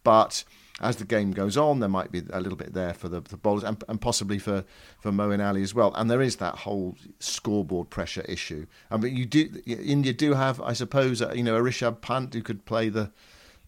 but 0.04 0.44
as 0.82 0.96
the 0.96 1.06
game 1.06 1.32
goes 1.32 1.58
on, 1.58 1.80
there 1.80 1.90
might 1.90 2.12
be 2.12 2.24
a 2.32 2.40
little 2.40 2.58
bit 2.58 2.74
there 2.74 2.94
for 2.94 3.10
the, 3.10 3.20
the 3.20 3.38
bowlers 3.38 3.64
and, 3.64 3.84
and, 3.90 4.00
possibly 4.00 4.40
for, 4.40 4.64
for 5.00 5.12
Moeen 5.12 5.46
Ali 5.46 5.62
as 5.62 5.74
well. 5.74 5.94
And 5.96 6.10
there 6.10 6.22
is 6.22 6.38
that 6.38 6.60
whole 6.60 6.96
scoreboard 7.20 7.90
pressure 7.90 8.22
issue. 8.22 8.66
I 8.90 8.98
mean, 8.98 9.16
you 9.16 9.26
do 9.26 9.62
India 9.66 10.14
do 10.14 10.34
have, 10.34 10.62
I 10.62 10.74
suppose, 10.74 11.22
uh, 11.22 11.34
you 11.36 11.44
know, 11.44 11.58
a 11.58 11.62
Rishabh 11.62 12.02
Pant 12.02 12.34
who 12.34 12.42
could 12.42 12.66
play 12.66 12.90
the 12.90 13.12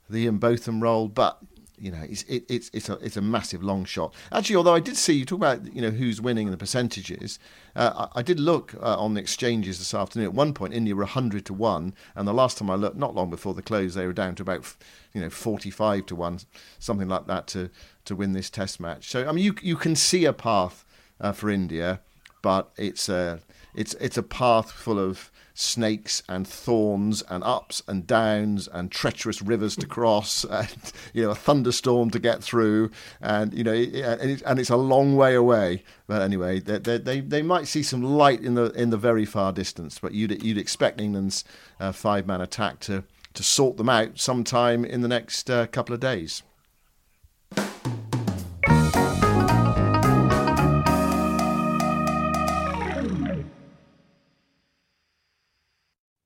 the 0.09 0.29
Botham 0.29 0.81
role, 0.81 1.07
but 1.07 1.39
you 1.81 1.91
know, 1.91 2.03
it's 2.07 2.21
it, 2.23 2.45
it's 2.47 2.69
it's 2.73 2.89
a 2.89 2.93
it's 2.95 3.17
a 3.17 3.21
massive 3.21 3.63
long 3.63 3.85
shot. 3.85 4.13
Actually, 4.31 4.57
although 4.57 4.75
I 4.75 4.79
did 4.79 4.95
see 4.95 5.13
you 5.13 5.25
talk 5.25 5.39
about 5.39 5.73
you 5.73 5.81
know 5.81 5.89
who's 5.89 6.21
winning 6.21 6.47
and 6.47 6.53
the 6.53 6.57
percentages, 6.57 7.39
uh, 7.75 8.07
I, 8.15 8.19
I, 8.19 8.21
did 8.21 8.39
look 8.39 8.75
uh, 8.75 8.97
on 8.99 9.15
the 9.15 9.21
exchanges 9.21 9.79
this 9.79 9.95
afternoon. 9.95 10.27
At 10.27 10.33
one 10.35 10.53
point, 10.53 10.75
India 10.75 10.95
were 10.95 11.05
hundred 11.05 11.43
to 11.47 11.53
one, 11.53 11.95
and 12.15 12.27
the 12.27 12.33
last 12.33 12.59
time 12.59 12.69
I 12.69 12.75
looked, 12.75 12.97
not 12.97 13.15
long 13.15 13.31
before 13.31 13.55
the 13.55 13.63
close, 13.63 13.95
they 13.95 14.05
were 14.05 14.13
down 14.13 14.35
to 14.35 14.43
about 14.43 14.75
you 15.11 15.21
know 15.21 15.29
forty 15.31 15.71
five 15.71 16.05
to 16.05 16.15
one, 16.15 16.39
something 16.77 17.07
like 17.07 17.25
that 17.25 17.47
to 17.47 17.71
to 18.05 18.15
win 18.15 18.33
this 18.33 18.51
Test 18.51 18.79
match. 18.79 19.09
So 19.09 19.27
I 19.27 19.31
mean, 19.31 19.43
you 19.43 19.55
you 19.61 19.75
can 19.75 19.95
see 19.95 20.25
a 20.25 20.33
path 20.33 20.85
uh, 21.19 21.31
for 21.31 21.49
India, 21.49 22.01
but 22.43 22.71
it's 22.77 23.09
a 23.09 23.39
it's 23.73 23.93
it's 23.95 24.17
a 24.17 24.23
path 24.23 24.71
full 24.71 24.99
of 24.99 25.31
snakes 25.53 26.23
and 26.29 26.47
thorns 26.47 27.21
and 27.23 27.43
ups 27.43 27.83
and 27.87 28.07
downs 28.07 28.67
and 28.69 28.89
treacherous 28.91 29.41
rivers 29.41 29.75
to 29.75 29.85
cross 29.85 30.43
and 30.49 30.93
you 31.13 31.23
know 31.23 31.31
a 31.31 31.35
thunderstorm 31.35 32.09
to 32.09 32.19
get 32.19 32.43
through. 32.43 32.91
And 33.21 33.53
you 33.53 33.63
know 33.63 33.73
and, 33.73 34.31
it, 34.31 34.41
and 34.45 34.59
it's 34.59 34.69
a 34.69 34.77
long 34.77 35.15
way 35.15 35.35
away. 35.35 35.83
But 36.07 36.21
anyway 36.21 36.59
they, 36.59 36.97
they 36.97 37.21
they 37.21 37.41
might 37.41 37.67
see 37.67 37.83
some 37.83 38.03
light 38.03 38.41
in 38.41 38.55
the 38.55 38.71
in 38.71 38.89
the 38.89 38.97
very 38.97 39.25
far 39.25 39.51
distance 39.51 39.99
but 39.99 40.13
you'd 40.13 40.43
you'd 40.43 40.57
expect 40.57 40.99
England's 40.99 41.43
uh, 41.79 41.91
five 41.91 42.27
man 42.27 42.41
attack 42.41 42.79
to 42.81 43.03
to 43.33 43.43
sort 43.43 43.77
them 43.77 43.89
out 43.89 44.19
sometime 44.19 44.83
in 44.83 45.01
the 45.01 45.07
next 45.07 45.49
uh, 45.49 45.67
couple 45.67 45.93
of 45.93 46.01
days 46.01 46.43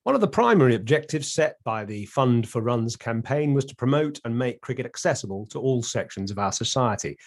One 0.05 0.13
of 0.13 0.21
the 0.21 0.27
primary 0.27 0.75
objectives 0.75 1.33
set 1.33 1.55
by 1.63 1.83
the 1.83 2.05
Fund 2.05 2.47
for 2.47 2.61
Runs 2.61 2.95
campaign 2.95 3.55
was 3.55 3.65
to 3.65 3.75
promote 3.75 4.19
and 4.23 4.37
make 4.37 4.61
cricket 4.61 4.85
accessible 4.85 5.47
to 5.47 5.59
all 5.59 5.81
sections 5.81 6.29
of 6.29 6.37
our 6.37 6.51
society. 6.51 7.17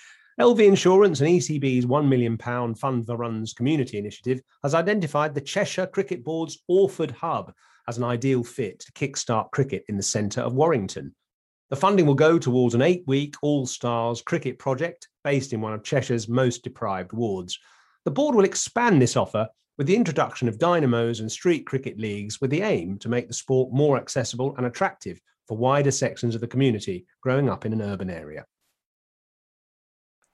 LV 0.40 0.64
Insurance 0.64 1.20
and 1.20 1.28
ECB's 1.28 1.86
£1 1.86 2.08
million 2.08 2.38
Fund 2.38 3.04
for 3.04 3.16
Runs 3.16 3.52
community 3.52 3.98
initiative 3.98 4.40
has 4.62 4.74
identified 4.74 5.34
the 5.34 5.40
Cheshire 5.40 5.88
Cricket 5.88 6.22
Board's 6.22 6.62
Orford 6.68 7.10
Hub 7.10 7.52
as 7.88 7.98
an 7.98 8.04
ideal 8.04 8.44
fit 8.44 8.78
to 8.78 8.92
kickstart 8.92 9.50
cricket 9.50 9.82
in 9.88 9.96
the 9.96 10.02
centre 10.04 10.42
of 10.42 10.54
Warrington. 10.54 11.12
The 11.70 11.76
funding 11.76 12.06
will 12.06 12.14
go 12.14 12.38
towards 12.38 12.76
an 12.76 12.82
eight 12.82 13.02
week 13.08 13.34
All 13.42 13.66
Stars 13.66 14.22
cricket 14.22 14.56
project 14.56 15.08
based 15.24 15.52
in 15.52 15.60
one 15.60 15.72
of 15.72 15.82
Cheshire's 15.82 16.28
most 16.28 16.62
deprived 16.62 17.12
wards. 17.12 17.58
The 18.04 18.12
board 18.12 18.36
will 18.36 18.44
expand 18.44 19.02
this 19.02 19.16
offer 19.16 19.48
with 19.78 19.86
the 19.86 19.96
introduction 19.96 20.48
of 20.48 20.58
dynamos 20.58 21.20
and 21.20 21.30
street 21.30 21.64
cricket 21.64 21.98
leagues 21.98 22.40
with 22.40 22.50
the 22.50 22.62
aim 22.62 22.98
to 22.98 23.08
make 23.08 23.28
the 23.28 23.34
sport 23.34 23.72
more 23.72 23.96
accessible 23.96 24.54
and 24.56 24.66
attractive 24.66 25.20
for 25.46 25.56
wider 25.56 25.92
sections 25.92 26.34
of 26.34 26.40
the 26.40 26.48
community 26.48 27.06
growing 27.22 27.48
up 27.48 27.64
in 27.64 27.72
an 27.72 27.80
urban 27.80 28.10
area. 28.10 28.44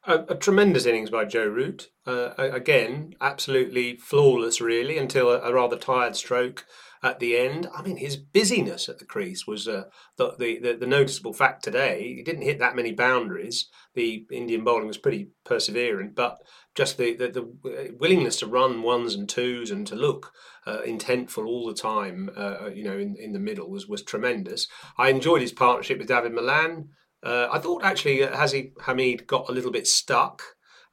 A, 0.06 0.18
a 0.28 0.34
tremendous 0.34 0.86
innings 0.86 1.10
by 1.10 1.24
Joe 1.24 1.46
Root. 1.46 1.90
Uh, 2.06 2.30
again, 2.36 3.14
absolutely 3.20 3.96
flawless, 3.96 4.60
really, 4.60 4.98
until 4.98 5.30
a, 5.30 5.40
a 5.40 5.54
rather 5.54 5.76
tired 5.76 6.14
stroke 6.14 6.66
at 7.02 7.20
the 7.20 7.36
end. 7.38 7.68
I 7.74 7.82
mean, 7.82 7.96
his 7.96 8.16
busyness 8.16 8.88
at 8.88 8.98
the 8.98 9.04
crease 9.04 9.46
was 9.46 9.66
uh, 9.66 9.84
the, 10.16 10.34
the, 10.38 10.76
the 10.78 10.86
noticeable 10.86 11.32
fact 11.32 11.62
today. 11.62 12.14
He 12.16 12.22
didn't 12.22 12.42
hit 12.42 12.58
that 12.58 12.76
many 12.76 12.92
boundaries. 12.92 13.68
The 13.94 14.26
Indian 14.30 14.64
bowling 14.64 14.86
was 14.86 14.98
pretty 14.98 15.28
perseverant, 15.46 16.14
but 16.14 16.38
just 16.74 16.98
the, 16.98 17.14
the, 17.14 17.28
the 17.28 17.96
willingness 17.98 18.38
to 18.40 18.46
run 18.46 18.82
ones 18.82 19.14
and 19.14 19.28
twos 19.28 19.70
and 19.70 19.86
to 19.86 19.94
look 19.94 20.32
uh, 20.66 20.78
intentful 20.86 21.46
all 21.46 21.66
the 21.66 21.74
time, 21.74 22.30
uh, 22.36 22.66
you 22.66 22.84
know, 22.84 22.98
in, 22.98 23.16
in 23.18 23.32
the 23.32 23.38
middle 23.38 23.70
was 23.70 23.86
was 23.86 24.02
tremendous. 24.02 24.66
I 24.98 25.08
enjoyed 25.10 25.42
his 25.42 25.52
partnership 25.52 25.98
with 25.98 26.08
David 26.08 26.32
Malan. 26.32 26.88
Uh, 27.24 27.48
I 27.50 27.58
thought 27.58 27.84
actually 27.84 28.18
Haseeb 28.18 28.74
Hameed 28.74 29.26
got 29.26 29.48
a 29.48 29.52
little 29.52 29.70
bit 29.70 29.86
stuck 29.86 30.42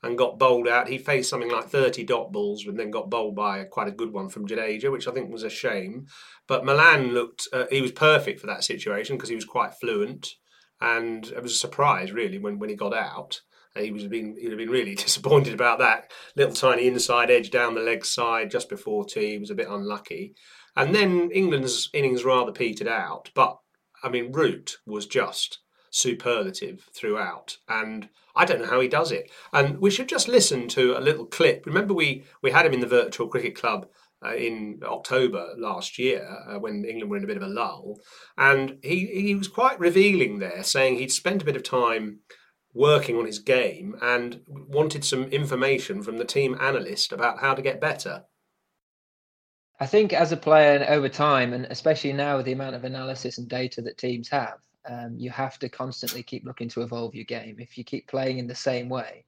and 0.01 0.17
got 0.17 0.39
bowled 0.39 0.67
out. 0.67 0.87
He 0.87 0.97
faced 0.97 1.29
something 1.29 1.51
like 1.51 1.67
30 1.67 2.03
dot 2.05 2.31
balls 2.31 2.65
and 2.65 2.79
then 2.79 2.89
got 2.89 3.09
bowled 3.09 3.35
by 3.35 3.65
quite 3.65 3.87
a 3.87 3.91
good 3.91 4.13
one 4.13 4.29
from 4.29 4.47
Jadeja, 4.47 4.91
which 4.91 5.07
I 5.07 5.11
think 5.11 5.31
was 5.31 5.43
a 5.43 5.49
shame. 5.49 6.07
But 6.47 6.65
Malan 6.65 7.13
looked, 7.13 7.47
uh, 7.53 7.65
he 7.69 7.81
was 7.81 7.91
perfect 7.91 8.39
for 8.39 8.47
that 8.47 8.63
situation 8.63 9.17
because 9.17 9.29
he 9.29 9.35
was 9.35 9.45
quite 9.45 9.75
fluent. 9.75 10.35
And 10.79 11.27
it 11.27 11.43
was 11.43 11.51
a 11.51 11.57
surprise, 11.57 12.11
really, 12.11 12.39
when, 12.39 12.57
when 12.57 12.69
he 12.69 12.75
got 12.75 12.95
out. 12.95 13.41
He 13.75 13.91
was 13.91 14.05
been 14.07 14.35
he'd 14.37 14.49
have 14.49 14.57
been 14.57 14.69
really 14.69 14.95
disappointed 14.95 15.53
about 15.53 15.79
that 15.79 16.11
little 16.35 16.53
tiny 16.53 16.87
inside 16.87 17.31
edge 17.31 17.51
down 17.51 17.75
the 17.75 17.81
leg 17.81 18.05
side 18.05 18.51
just 18.51 18.67
before 18.67 19.05
tea. 19.05 19.31
He 19.31 19.37
was 19.37 19.51
a 19.51 19.55
bit 19.55 19.69
unlucky, 19.69 20.35
and 20.75 20.93
then 20.93 21.31
England's 21.31 21.89
innings 21.93 22.25
rather 22.25 22.51
petered 22.51 22.89
out. 22.89 23.29
But 23.33 23.57
I 24.03 24.09
mean, 24.09 24.33
Root 24.33 24.77
was 24.85 25.05
just 25.05 25.59
superlative 25.91 26.89
throughout, 26.93 27.57
and 27.69 28.09
I 28.35 28.45
don't 28.45 28.61
know 28.61 28.67
how 28.67 28.79
he 28.79 28.87
does 28.87 29.11
it. 29.11 29.29
And 29.53 29.79
we 29.79 29.91
should 29.91 30.09
just 30.09 30.27
listen 30.27 30.67
to 30.69 30.97
a 30.97 30.99
little 30.99 31.25
clip. 31.25 31.65
Remember, 31.65 31.93
we 31.93 32.23
we 32.41 32.51
had 32.51 32.65
him 32.65 32.73
in 32.73 32.79
the 32.79 32.87
virtual 32.87 33.27
cricket 33.27 33.55
club. 33.55 33.87
Uh, 34.23 34.35
in 34.35 34.79
October 34.85 35.47
last 35.57 35.97
year, 35.97 36.23
uh, 36.47 36.59
when 36.59 36.85
England 36.85 37.09
were 37.09 37.17
in 37.17 37.23
a 37.23 37.27
bit 37.27 37.37
of 37.37 37.43
a 37.43 37.47
lull, 37.47 37.99
and 38.37 38.77
he 38.83 39.07
he 39.07 39.33
was 39.33 39.47
quite 39.47 39.79
revealing 39.79 40.37
there, 40.37 40.63
saying 40.63 40.95
he'd 40.95 41.11
spent 41.11 41.41
a 41.41 41.45
bit 41.45 41.55
of 41.55 41.63
time 41.63 42.19
working 42.73 43.17
on 43.17 43.25
his 43.25 43.39
game 43.39 43.95
and 43.99 44.41
wanted 44.47 45.03
some 45.03 45.23
information 45.25 46.03
from 46.03 46.17
the 46.17 46.25
team 46.25 46.55
analyst 46.61 47.11
about 47.11 47.39
how 47.39 47.53
to 47.53 47.63
get 47.63 47.81
better. 47.81 48.23
I 49.79 49.87
think 49.87 50.13
as 50.13 50.31
a 50.31 50.37
player 50.37 50.85
over 50.87 51.09
time, 51.09 51.53
and 51.53 51.65
especially 51.65 52.13
now 52.13 52.37
with 52.37 52.45
the 52.45 52.51
amount 52.51 52.75
of 52.75 52.83
analysis 52.83 53.39
and 53.39 53.49
data 53.49 53.81
that 53.81 53.97
teams 53.97 54.29
have, 54.29 54.59
um, 54.89 55.15
you 55.17 55.29
have 55.29 55.59
to 55.59 55.69
constantly 55.69 56.23
keep 56.23 56.45
looking 56.45 56.69
to 56.69 56.81
evolve 56.81 57.15
your 57.15 57.25
game. 57.25 57.57
If 57.59 57.77
you 57.77 57.83
keep 57.83 58.07
playing 58.07 58.39
in 58.39 58.47
the 58.47 58.55
same 58.55 58.89
way, 58.89 59.25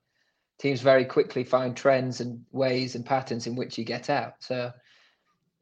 teams 0.60 0.82
very 0.82 1.06
quickly 1.06 1.44
find 1.44 1.76
trends 1.76 2.22
and 2.22 2.44
ways 2.52 2.96
and 2.96 3.06
patterns 3.06 3.48
in 3.48 3.56
which 3.56 3.78
you 3.78 3.84
get 3.84 4.10
out. 4.10 4.36
So, 4.40 4.72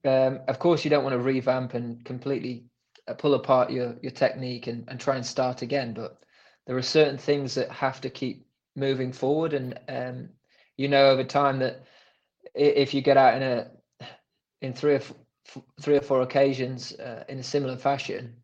um, 0.05 0.39
of 0.48 0.60
course, 0.60 0.83
you 0.83 0.89
don't 0.89 1.03
want 1.03 1.13
to 1.13 1.19
revamp 1.19 1.74
and 1.74 2.03
completely 2.05 2.65
uh, 3.07 3.13
pull 3.13 3.33
apart 3.33 3.71
your 3.71 3.95
your 4.01 4.12
technique 4.12 4.67
and, 4.67 4.86
and 4.88 5.00
try 5.00 5.15
and 5.15 5.25
start 5.25 5.62
again. 5.62 5.93
But 5.93 6.17
there 6.65 6.77
are 6.77 6.81
certain 6.81 7.17
things 7.17 7.55
that 7.55 7.69
have 7.71 8.01
to 8.01 8.10
keep 8.10 8.45
moving 8.75 9.12
forward, 9.12 9.53
and 9.53 9.79
um, 9.89 10.29
you 10.77 10.88
know 10.88 11.10
over 11.10 11.24
time 11.24 11.60
that 11.60 11.83
if 12.55 12.93
you 12.93 13.01
get 13.01 13.17
out 13.17 13.36
in 13.36 13.43
a 13.43 13.71
in 14.62 14.74
three 14.74 14.93
or 14.93 14.98
f- 14.98 15.13
three 15.81 15.98
or 15.98 16.01
four 16.01 16.21
occasions 16.21 16.93
uh, 16.93 17.24
in 17.27 17.39
a 17.39 17.43
similar 17.43 17.77
fashion, 17.77 18.36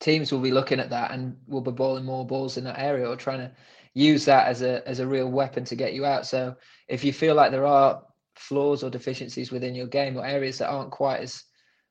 teams 0.00 0.32
will 0.32 0.40
be 0.40 0.50
looking 0.50 0.80
at 0.80 0.90
that 0.90 1.10
and 1.10 1.36
will 1.46 1.60
be 1.60 1.70
balling 1.70 2.04
more 2.04 2.26
balls 2.26 2.56
in 2.56 2.64
that 2.64 2.78
area 2.78 3.08
or 3.08 3.16
trying 3.16 3.40
to 3.40 3.50
use 3.94 4.24
that 4.24 4.48
as 4.48 4.62
a 4.62 4.86
as 4.88 4.98
a 4.98 5.06
real 5.06 5.30
weapon 5.30 5.64
to 5.64 5.76
get 5.76 5.94
you 5.94 6.04
out. 6.04 6.26
So 6.26 6.56
if 6.88 7.04
you 7.04 7.12
feel 7.12 7.34
like 7.34 7.50
there 7.50 7.66
are 7.66 8.02
flaws 8.34 8.82
or 8.82 8.90
deficiencies 8.90 9.52
within 9.52 9.74
your 9.74 9.86
game 9.86 10.16
or 10.16 10.26
areas 10.26 10.58
that 10.58 10.68
aren't 10.68 10.90
quite 10.90 11.20
as 11.20 11.44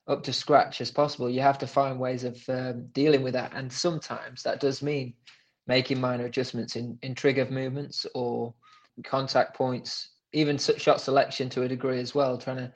up 0.08 0.22
to 0.24 0.34
scratch 0.34 0.82
as 0.82 0.92
possible, 0.92 1.30
you 1.30 1.40
have 1.42 1.58
to 1.60 1.68
find 1.68 1.98
ways 2.00 2.26
of 2.26 2.38
um, 2.50 2.88
dealing 2.92 3.24
with 3.24 3.34
that. 3.34 3.54
And 3.56 3.72
sometimes 3.72 4.44
that 4.44 4.60
does 4.60 4.82
mean 4.82 5.14
making 5.66 6.02
minor 6.02 6.26
adjustments 6.26 6.76
in 6.76 7.00
in 7.02 7.16
trigger 7.16 7.46
movements 7.46 8.06
or 8.14 8.54
contact 9.04 9.56
points, 9.56 10.10
even 10.34 10.58
shot 10.58 11.02
selection 11.02 11.50
to 11.50 11.64
a 11.64 11.68
degree 11.68 12.00
as 12.00 12.14
well, 12.14 12.38
trying 12.38 12.58
to 12.58 12.74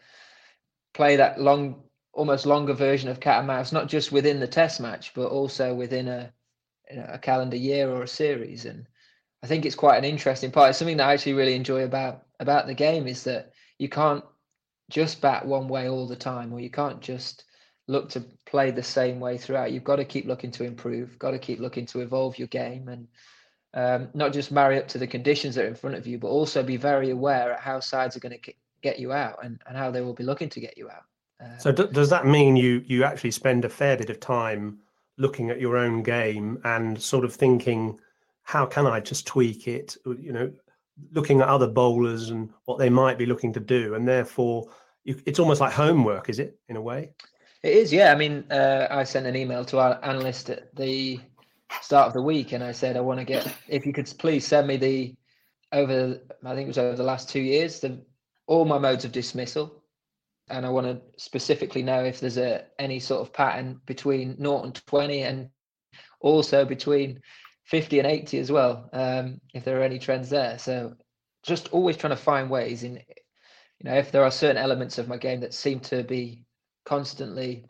play 0.93 1.17
that 1.17 1.39
long, 1.39 1.83
almost 2.17 2.47
longer 2.47 2.73
version 2.73 3.09
of 3.09 3.19
cat 3.19 3.37
and 3.37 3.47
mouse, 3.47 3.71
not 3.71 3.87
just 3.87 4.11
within 4.11 4.39
the 4.39 4.47
test 4.47 4.81
match, 4.81 5.13
but 5.13 5.27
also 5.27 5.73
within 5.73 6.07
a 6.07 6.33
a 6.89 7.19
calendar 7.19 7.57
year 7.57 7.89
or 7.89 8.03
a 8.03 8.07
series. 8.07 8.65
And 8.65 8.87
I 9.43 9.47
think 9.47 9.65
it's 9.65 9.75
quite 9.75 9.97
an 9.97 10.05
interesting 10.05 10.51
part. 10.51 10.69
It's 10.69 10.79
something 10.79 10.97
that 10.97 11.07
I 11.07 11.13
actually 11.13 11.33
really 11.33 11.53
enjoy 11.53 11.83
about 11.83 12.23
about 12.39 12.67
the 12.67 12.73
game 12.73 13.07
is 13.07 13.23
that 13.23 13.53
you 13.77 13.87
can't 13.89 14.23
just 14.89 15.21
bat 15.21 15.45
one 15.45 15.67
way 15.67 15.89
all 15.89 16.07
the 16.07 16.15
time, 16.15 16.51
or 16.51 16.59
you 16.59 16.69
can't 16.69 17.01
just 17.01 17.43
look 17.87 18.09
to 18.09 18.21
play 18.45 18.71
the 18.71 18.83
same 18.83 19.19
way 19.19 19.37
throughout. 19.37 19.71
You've 19.71 19.83
got 19.83 19.97
to 19.97 20.05
keep 20.05 20.25
looking 20.25 20.51
to 20.51 20.63
improve, 20.63 21.19
got 21.19 21.31
to 21.31 21.39
keep 21.39 21.59
looking 21.59 21.85
to 21.87 22.01
evolve 22.01 22.37
your 22.37 22.47
game 22.49 22.89
and 22.89 23.07
um, 23.73 24.09
not 24.13 24.33
just 24.33 24.51
marry 24.51 24.77
up 24.79 24.87
to 24.89 24.97
the 24.97 25.07
conditions 25.07 25.55
that 25.55 25.65
are 25.65 25.69
in 25.69 25.75
front 25.75 25.95
of 25.95 26.07
you, 26.07 26.17
but 26.17 26.29
also 26.29 26.63
be 26.63 26.77
very 26.77 27.11
aware 27.11 27.53
at 27.53 27.59
how 27.59 27.79
sides 27.79 28.15
are 28.15 28.19
going 28.19 28.37
to 28.37 28.53
get 28.81 28.99
you 28.99 29.13
out 29.13 29.39
and, 29.43 29.61
and 29.67 29.77
how 29.77 29.91
they 29.91 30.01
will 30.01 30.13
be 30.13 30.23
looking 30.23 30.49
to 30.49 30.59
get 30.59 30.77
you 30.77 30.89
out. 30.89 31.03
Um, 31.39 31.51
so 31.59 31.71
d- 31.71 31.87
does 31.91 32.09
that 32.09 32.25
mean 32.25 32.55
you 32.55 32.83
you 32.85 33.03
actually 33.03 33.31
spend 33.31 33.65
a 33.65 33.69
fair 33.69 33.97
bit 33.97 34.09
of 34.09 34.19
time 34.19 34.79
looking 35.17 35.49
at 35.49 35.59
your 35.59 35.77
own 35.77 36.03
game 36.03 36.59
and 36.63 37.01
sort 37.01 37.25
of 37.25 37.33
thinking, 37.33 37.99
how 38.43 38.65
can 38.65 38.85
I 38.85 38.99
just 38.99 39.25
tweak 39.27 39.67
it? 39.67 39.97
You 40.05 40.31
know, 40.31 40.51
looking 41.11 41.41
at 41.41 41.47
other 41.47 41.67
bowlers 41.67 42.29
and 42.29 42.49
what 42.65 42.79
they 42.79 42.89
might 42.89 43.17
be 43.17 43.25
looking 43.25 43.53
to 43.53 43.59
do, 43.59 43.95
and 43.95 44.07
therefore 44.07 44.67
you, 45.03 45.19
it's 45.25 45.39
almost 45.39 45.61
like 45.61 45.73
homework, 45.73 46.29
is 46.29 46.39
it, 46.39 46.59
in 46.67 46.75
a 46.75 46.81
way? 46.81 47.11
It 47.63 47.73
is, 47.73 47.91
yeah. 47.91 48.11
I 48.11 48.15
mean, 48.15 48.45
uh, 48.51 48.87
I 48.89 49.03
sent 49.03 49.25
an 49.25 49.35
email 49.35 49.65
to 49.65 49.79
our 49.79 49.99
analyst 50.03 50.49
at 50.49 50.75
the 50.75 51.19
start 51.81 52.07
of 52.07 52.13
the 52.13 52.21
week, 52.21 52.51
and 52.51 52.63
I 52.63 52.71
said 52.71 52.95
I 52.97 53.01
want 53.01 53.19
to 53.19 53.25
get 53.25 53.51
if 53.67 53.85
you 53.85 53.93
could 53.93 54.11
please 54.17 54.45
send 54.45 54.67
me 54.67 54.77
the 54.77 55.15
over. 55.71 56.19
I 56.45 56.55
think 56.55 56.65
it 56.65 56.67
was 56.67 56.77
over 56.77 56.95
the 56.95 57.03
last 57.03 57.29
two 57.29 57.41
years, 57.41 57.79
the 57.79 57.99
all 58.45 58.65
my 58.65 58.77
modes 58.77 59.05
of 59.05 59.11
dismissal, 59.11 59.76
and 60.49 60.65
I 60.65 60.69
want 60.69 60.87
to 60.87 61.01
specifically 61.21 61.83
know 61.83 62.03
if 62.03 62.19
there's 62.19 62.37
a 62.37 62.65
any 62.79 62.99
sort 62.99 63.21
of 63.21 63.33
pattern 63.33 63.81
between 63.85 64.37
0 64.37 64.63
and 64.63 64.85
20, 64.87 65.21
and 65.23 65.49
also 66.19 66.65
between 66.65 67.21
50 67.65 67.99
and 67.99 68.07
80 68.07 68.39
as 68.39 68.51
well. 68.51 68.89
Um, 68.93 69.41
if 69.53 69.63
there 69.65 69.79
are 69.79 69.83
any 69.83 69.99
trends 69.99 70.29
there, 70.29 70.57
so 70.57 70.93
just 71.43 71.69
always 71.69 71.97
trying 71.97 72.11
to 72.11 72.17
find 72.17 72.49
ways 72.49 72.83
in 72.83 72.95
you 72.95 73.89
know 73.89 73.95
if 73.95 74.11
there 74.11 74.23
are 74.23 74.31
certain 74.31 74.57
elements 74.57 74.97
of 74.97 75.07
my 75.07 75.17
game 75.17 75.39
that 75.41 75.53
seem 75.53 75.79
to 75.79 76.03
be 76.03 76.45
constantly 76.85 77.65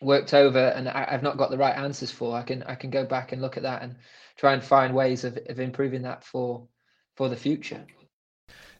worked 0.00 0.34
over 0.34 0.58
and 0.58 0.88
I, 0.88 1.10
have 1.10 1.22
not 1.22 1.38
got 1.38 1.50
the 1.50 1.58
right 1.58 1.76
answers 1.76 2.10
for, 2.10 2.36
I 2.36 2.42
can 2.42 2.62
I 2.64 2.74
can 2.74 2.90
go 2.90 3.04
back 3.04 3.32
and 3.32 3.40
look 3.40 3.56
at 3.56 3.62
that 3.62 3.82
and 3.82 3.96
try 4.36 4.52
and 4.52 4.62
find 4.62 4.94
ways 4.94 5.24
of, 5.24 5.38
of 5.48 5.60
improving 5.60 6.02
that 6.02 6.24
for 6.24 6.66
for 7.16 7.28
the 7.28 7.36
future. 7.36 7.86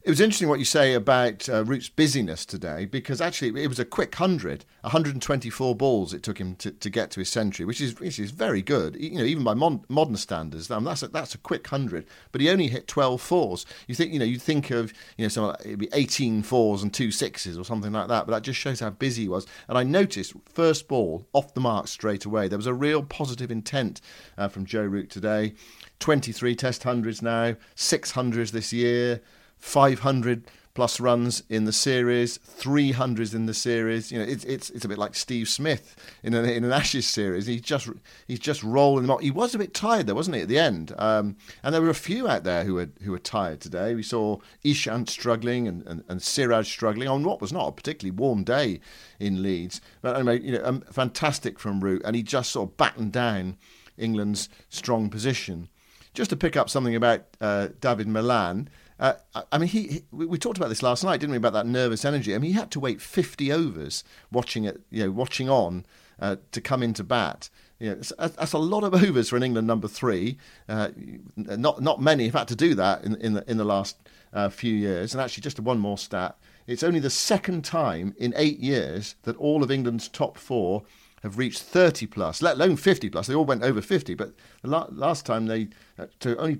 It 0.05 0.11
was 0.11 0.21
interesting 0.21 0.49
what 0.49 0.59
you 0.59 0.65
say 0.65 0.93
about 0.93 1.49
uh, 1.49 1.65
Root's 1.65 1.89
busyness 1.89 2.45
today 2.45 2.85
because 2.85 3.21
actually 3.21 3.63
it 3.63 3.67
was 3.67 3.79
a 3.79 3.85
quick 3.85 4.13
100, 4.19 4.63
124 4.81 5.75
balls 5.75 6.13
it 6.13 6.21
took 6.21 6.37
him 6.37 6.55
to, 6.57 6.69
to 6.69 6.91
get 6.91 7.09
to 7.09 7.21
his 7.21 7.29
century, 7.29 7.65
which 7.65 7.81
is 7.81 7.99
which 7.99 8.19
is 8.19 8.29
very 8.29 8.61
good. 8.61 8.95
You 8.99 9.17
know, 9.17 9.23
even 9.23 9.43
by 9.43 9.55
mon- 9.55 9.83
modern 9.89 10.15
standards, 10.17 10.69
um, 10.69 10.83
that's 10.83 11.01
a, 11.01 11.07
that's 11.07 11.33
a 11.33 11.39
quick 11.39 11.71
100. 11.71 12.05
But 12.31 12.41
he 12.41 12.51
only 12.51 12.67
hit 12.67 12.87
12 12.87 13.19
fours. 13.19 13.65
You 13.87 13.95
think 13.95 14.13
you 14.13 14.19
know 14.19 14.25
you 14.25 14.37
think 14.37 14.69
of 14.69 14.93
you 15.17 15.25
know 15.25 15.29
some 15.29 15.45
like, 15.45 15.61
it'd 15.61 15.79
be 15.79 15.89
18 15.91 16.43
fours 16.43 16.83
and 16.83 16.93
two 16.93 17.09
sixes 17.09 17.57
or 17.57 17.65
something 17.65 17.91
like 17.91 18.07
that. 18.09 18.27
But 18.27 18.33
that 18.33 18.43
just 18.43 18.59
shows 18.59 18.81
how 18.81 18.91
busy 18.91 19.23
he 19.23 19.29
was. 19.29 19.47
And 19.67 19.75
I 19.75 19.81
noticed 19.81 20.33
first 20.45 20.87
ball 20.87 21.25
off 21.33 21.55
the 21.55 21.61
mark 21.61 21.87
straight 21.87 22.25
away. 22.25 22.47
There 22.47 22.59
was 22.59 22.67
a 22.67 22.75
real 22.75 23.01
positive 23.01 23.49
intent 23.49 24.01
uh, 24.37 24.49
from 24.49 24.67
Joe 24.67 24.83
Root 24.83 25.09
today. 25.09 25.55
23 25.97 26.55
test 26.55 26.83
hundreds 26.83 27.23
now, 27.23 27.55
600s 27.75 28.51
this 28.51 28.71
year. 28.71 29.21
500 29.57 30.45
plus 30.75 30.99
runs 30.99 31.41
in 31.49 31.63
the 31.63 31.71
series, 31.71 32.37
300s 32.37 33.33
in 33.33 33.45
the 33.45 33.53
series. 33.53 34.11
You 34.11 34.19
know, 34.19 34.25
it's 34.25 34.43
it's 34.43 34.69
it's 34.69 34.85
a 34.85 34.87
bit 34.87 34.97
like 34.97 35.15
Steve 35.15 35.47
Smith 35.47 35.95
in 36.21 36.35
an 36.35 36.45
in 36.45 36.63
an 36.63 36.71
Ashes 36.71 37.07
series. 37.07 37.47
He's 37.47 37.61
just 37.61 37.89
he's 38.27 38.39
just 38.39 38.61
rolling 38.61 39.03
them 39.03 39.11
up. 39.11 39.21
He 39.21 39.31
was 39.31 39.55
a 39.55 39.57
bit 39.57 39.73
tired 39.73 40.05
though, 40.05 40.13
wasn't 40.13 40.35
he, 40.35 40.41
at 40.43 40.49
the 40.49 40.59
end? 40.59 40.93
Um, 40.99 41.37
and 41.63 41.73
there 41.73 41.81
were 41.81 41.89
a 41.89 41.95
few 41.95 42.27
out 42.27 42.43
there 42.43 42.65
who 42.65 42.75
were 42.75 42.89
who 43.01 43.11
were 43.11 43.19
tired 43.19 43.61
today. 43.61 43.95
We 43.95 44.03
saw 44.03 44.37
Ishant 44.63 45.09
struggling 45.09 45.67
and, 45.67 45.87
and, 45.87 46.03
and 46.09 46.21
Siraj 46.21 46.69
struggling 46.69 47.07
on 47.07 47.23
what 47.23 47.41
was 47.41 47.53
not 47.53 47.69
a 47.69 47.71
particularly 47.71 48.15
warm 48.15 48.43
day 48.43 48.81
in 49.19 49.41
Leeds. 49.41 49.79
But 50.01 50.17
anyway, 50.17 50.41
you 50.41 50.51
know, 50.51 50.65
um, 50.65 50.81
fantastic 50.91 51.57
from 51.57 51.79
Root, 51.79 52.03
and 52.05 52.15
he 52.15 52.21
just 52.21 52.51
sort 52.51 52.69
of 52.69 52.77
battened 52.77 53.13
down 53.13 53.57
England's 53.97 54.49
strong 54.69 55.09
position. 55.09 55.69
Just 56.13 56.29
to 56.29 56.37
pick 56.37 56.55
up 56.55 56.69
something 56.69 56.95
about 56.95 57.25
uh, 57.39 57.69
Dawid 57.79 58.07
Malan. 58.07 58.69
Uh, 58.99 59.13
I 59.51 59.57
mean, 59.57 59.67
he, 59.67 59.87
he, 59.87 60.03
we 60.11 60.37
talked 60.37 60.57
about 60.57 60.69
this 60.69 60.83
last 60.83 61.03
night, 61.03 61.19
didn't 61.19 61.31
we? 61.31 61.37
About 61.37 61.53
that 61.53 61.67
nervous 61.67 62.05
energy. 62.05 62.33
I 62.33 62.37
mean, 62.37 62.51
he 62.51 62.57
had 62.57 62.71
to 62.71 62.79
wait 62.79 63.01
50 63.01 63.51
overs 63.51 64.03
watching 64.31 64.63
it, 64.63 64.81
you 64.89 65.03
know, 65.03 65.11
watching 65.11 65.49
on 65.49 65.85
uh, 66.19 66.37
to 66.51 66.61
come 66.61 66.81
into 66.81 67.03
bat. 67.03 67.49
You 67.79 67.89
know, 67.89 68.01
that's, 68.17 68.53
a 68.53 68.57
lot 68.57 68.83
of 68.85 68.93
overs 69.03 69.29
for 69.29 69.37
an 69.37 69.43
England 69.43 69.67
number 69.67 69.89
three. 69.89 70.37
Uh, 70.69 70.89
not 71.35 71.81
not 71.81 72.01
many 72.01 72.25
have 72.25 72.35
had 72.35 72.47
to 72.47 72.55
do 72.55 72.73
that 72.75 73.03
in 73.03 73.15
in 73.15 73.33
the 73.33 73.51
in 73.51 73.57
the 73.57 73.65
last 73.65 73.97
uh, 74.31 74.47
few 74.49 74.73
years. 74.73 75.13
And 75.13 75.21
actually, 75.21 75.41
just 75.41 75.59
one 75.59 75.79
more 75.79 75.97
stat: 75.97 76.37
it's 76.67 76.83
only 76.83 77.01
the 77.01 77.09
second 77.09 77.65
time 77.65 78.15
in 78.17 78.33
eight 78.37 78.59
years 78.59 79.15
that 79.23 79.35
all 79.35 79.61
of 79.61 79.71
England's 79.71 80.07
top 80.07 80.37
four 80.37 80.83
have 81.21 81.37
reached 81.39 81.63
30 81.63 82.05
plus, 82.05 82.41
let 82.43 82.55
alone 82.55 82.75
50 82.75 83.09
plus. 83.09 83.25
They 83.25 83.33
all 83.33 83.45
went 83.45 83.63
over 83.63 83.81
50, 83.81 84.13
but 84.13 84.33
the 84.61 84.69
last 84.69 85.25
time 85.25 85.47
they 85.47 85.69
uh, 85.97 86.05
to 86.19 86.37
only 86.37 86.59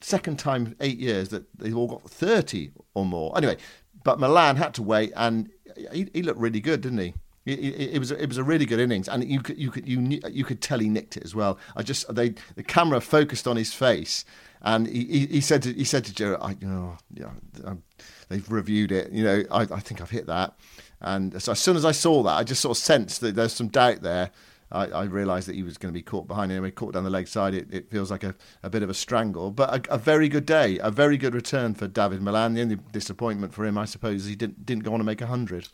second 0.00 0.38
time 0.38 0.76
eight 0.80 0.98
years 0.98 1.28
that 1.30 1.44
they've 1.58 1.76
all 1.76 1.88
got 1.88 2.08
30 2.08 2.70
or 2.94 3.04
more. 3.04 3.36
Anyway, 3.36 3.56
but 4.04 4.18
Malan 4.18 4.56
had 4.56 4.74
to 4.74 4.82
wait, 4.82 5.12
and 5.16 5.50
he, 5.92 6.08
he 6.12 6.22
looked 6.22 6.40
really 6.40 6.60
good, 6.60 6.80
didn't 6.80 6.98
he? 6.98 7.14
It, 7.44 7.98
was 7.98 8.12
it 8.12 8.28
was 8.28 8.38
a 8.38 8.44
really 8.44 8.66
good 8.66 8.78
innings, 8.78 9.08
and 9.08 9.24
you 9.24 9.40
could 9.40 9.58
you 9.58 9.72
could 9.72 9.88
you 9.88 10.20
you 10.30 10.44
could 10.44 10.60
tell 10.60 10.78
he 10.78 10.88
nicked 10.88 11.16
it 11.16 11.24
as 11.24 11.34
well. 11.34 11.58
I 11.74 11.82
just 11.82 12.12
they 12.14 12.34
the 12.54 12.62
camera 12.62 13.00
focused 13.00 13.48
on 13.48 13.56
his 13.56 13.74
face, 13.74 14.24
and 14.60 14.86
he, 14.86 15.26
he, 15.26 15.40
said 15.40 15.62
to, 15.64 15.72
he 15.72 15.82
said 15.82 16.04
to 16.04 16.14
Joe, 16.14 16.38
I 16.40 16.50
you 16.60 16.68
know 16.68 16.96
yeah, 17.12 17.30
um, 17.64 17.82
they've 18.28 18.48
reviewed 18.48 18.92
it. 18.92 19.10
You 19.10 19.24
know, 19.24 19.42
I, 19.50 19.62
I 19.62 19.80
think 19.80 20.00
I've 20.00 20.10
hit 20.10 20.26
that. 20.26 20.54
And 21.00 21.42
so 21.42 21.50
as 21.50 21.58
soon 21.58 21.76
as 21.76 21.84
I 21.84 21.90
saw 21.90 22.22
that, 22.22 22.30
I 22.30 22.44
just 22.44 22.60
sort 22.60 22.78
of 22.78 22.82
sensed 22.82 23.20
that 23.22 23.34
there's 23.34 23.52
some 23.52 23.68
doubt 23.68 24.02
there. 24.02 24.30
I, 24.72 24.86
I 24.86 25.04
realised 25.04 25.48
that 25.48 25.54
he 25.54 25.62
was 25.62 25.78
going 25.78 25.92
to 25.92 25.98
be 25.98 26.02
caught 26.02 26.26
behind 26.26 26.50
anyway, 26.50 26.70
caught 26.70 26.94
down 26.94 27.04
the 27.04 27.10
leg 27.10 27.28
side. 27.28 27.54
It, 27.54 27.72
it 27.72 27.90
feels 27.90 28.10
like 28.10 28.24
a, 28.24 28.34
a 28.62 28.70
bit 28.70 28.82
of 28.82 28.90
a 28.90 28.94
strangle, 28.94 29.50
but 29.50 29.88
a, 29.88 29.94
a, 29.94 29.98
very 29.98 30.28
good 30.28 30.46
day, 30.46 30.78
a 30.78 30.90
very 30.90 31.16
good 31.16 31.34
return 31.34 31.74
for 31.74 31.86
David 31.86 32.22
Malan. 32.22 32.54
The 32.54 32.62
only 32.62 32.78
disappointment 32.92 33.52
for 33.54 33.64
him, 33.64 33.78
I 33.78 33.84
suppose, 33.84 34.22
is 34.22 34.28
he 34.28 34.36
didn't 34.36 34.66
didn't 34.66 34.84
go 34.84 34.92
on 34.94 34.98
to 34.98 35.04
make 35.04 35.20
hundred. 35.20 35.68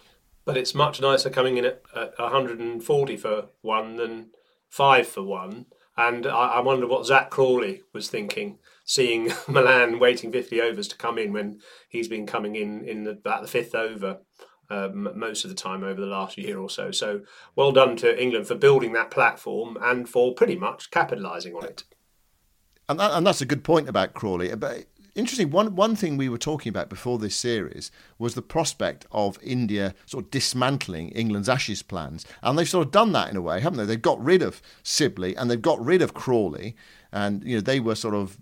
But 0.45 0.57
it's 0.57 0.75
much 0.75 1.01
nicer 1.01 1.31
coming 1.31 1.59
in 1.59 1.65
at, 1.65 1.83
at 1.95 2.19
140 2.19 3.17
for 3.17 3.49
one 3.61 3.97
than 3.97 4.31
five 4.69 5.07
for 5.07 5.23
one. 5.23 5.67
And 5.97 6.27
I, 6.27 6.47
I 6.47 6.61
wonder 6.61 6.87
what 6.87 7.07
Zach 7.07 7.29
Crawley 7.29 7.83
was 7.93 8.09
thinking, 8.09 8.59
seeing 8.85 9.31
Malan 9.49 9.99
waiting 9.99 10.33
50 10.33 10.61
overs 10.61 10.89
to 10.89 10.97
come 10.97 11.19
in 11.19 11.33
when 11.33 11.61
he's 11.89 12.09
been 12.09 12.27
coming 12.27 12.57
in 12.57 12.85
in 12.85 13.05
the, 13.05 13.11
about 13.11 13.43
the 13.43 13.49
fifth 13.49 13.75
over 13.75 14.21
um, 14.71 15.09
most 15.15 15.45
of 15.45 15.51
the 15.51 15.57
time 15.57 15.83
over 15.83 16.01
the 16.01 16.07
last 16.07 16.37
year 16.39 16.59
or 16.59 16.71
so. 16.71 16.91
So 16.91 17.23
well 17.57 17.73
done 17.73 17.97
to 17.97 18.23
England 18.23 18.47
for 18.47 18.55
building 18.55 18.93
that 18.93 19.11
platform 19.11 19.79
and 19.81 20.09
for 20.09 20.35
pretty 20.35 20.57
much 20.57 20.91
capitalising 20.91 21.55
on 21.55 21.65
it. 21.65 21.85
And, 22.89 22.99
that, 23.01 23.13
and 23.13 23.27
that's 23.27 23.41
a 23.41 23.47
good 23.47 23.65
point 23.65 23.89
about 23.89 24.15
Crawley. 24.15 24.55
But 24.55 24.87
interesting, 25.19 25.51
one, 25.51 25.75
one 25.75 25.97
thing 25.97 26.17
we 26.17 26.29
were 26.29 26.39
talking 26.39 26.71
about 26.71 26.89
before 26.89 27.19
this 27.19 27.37
series 27.37 27.91
was 28.19 28.35
the 28.35 28.43
prospect 28.43 29.07
of 29.11 29.39
India 29.43 29.95
sort 30.07 30.25
of 30.25 30.31
dismantling 30.31 31.11
England's 31.11 31.49
Ashes 31.49 31.83
plans. 31.83 32.25
And 32.43 32.59
they've 32.59 32.69
sort 32.69 32.87
of 32.87 32.93
done 32.93 33.13
that 33.13 33.31
in 33.31 33.37
a 33.37 33.43
way, 33.43 33.61
haven't 33.61 33.79
they? 33.79 33.85
They've 33.85 34.01
got 34.01 34.23
rid 34.23 34.43
of 34.43 34.63
Sibley 34.83 35.37
and 35.37 35.51
they've 35.51 35.61
got 35.61 35.85
rid 35.85 36.03
of 36.03 36.15
Crawley 36.15 36.77
and 37.13 37.43
you 37.43 37.57
know 37.57 37.61
they 37.61 37.81
were 37.81 37.95
sort 37.95 38.15
of 38.15 38.37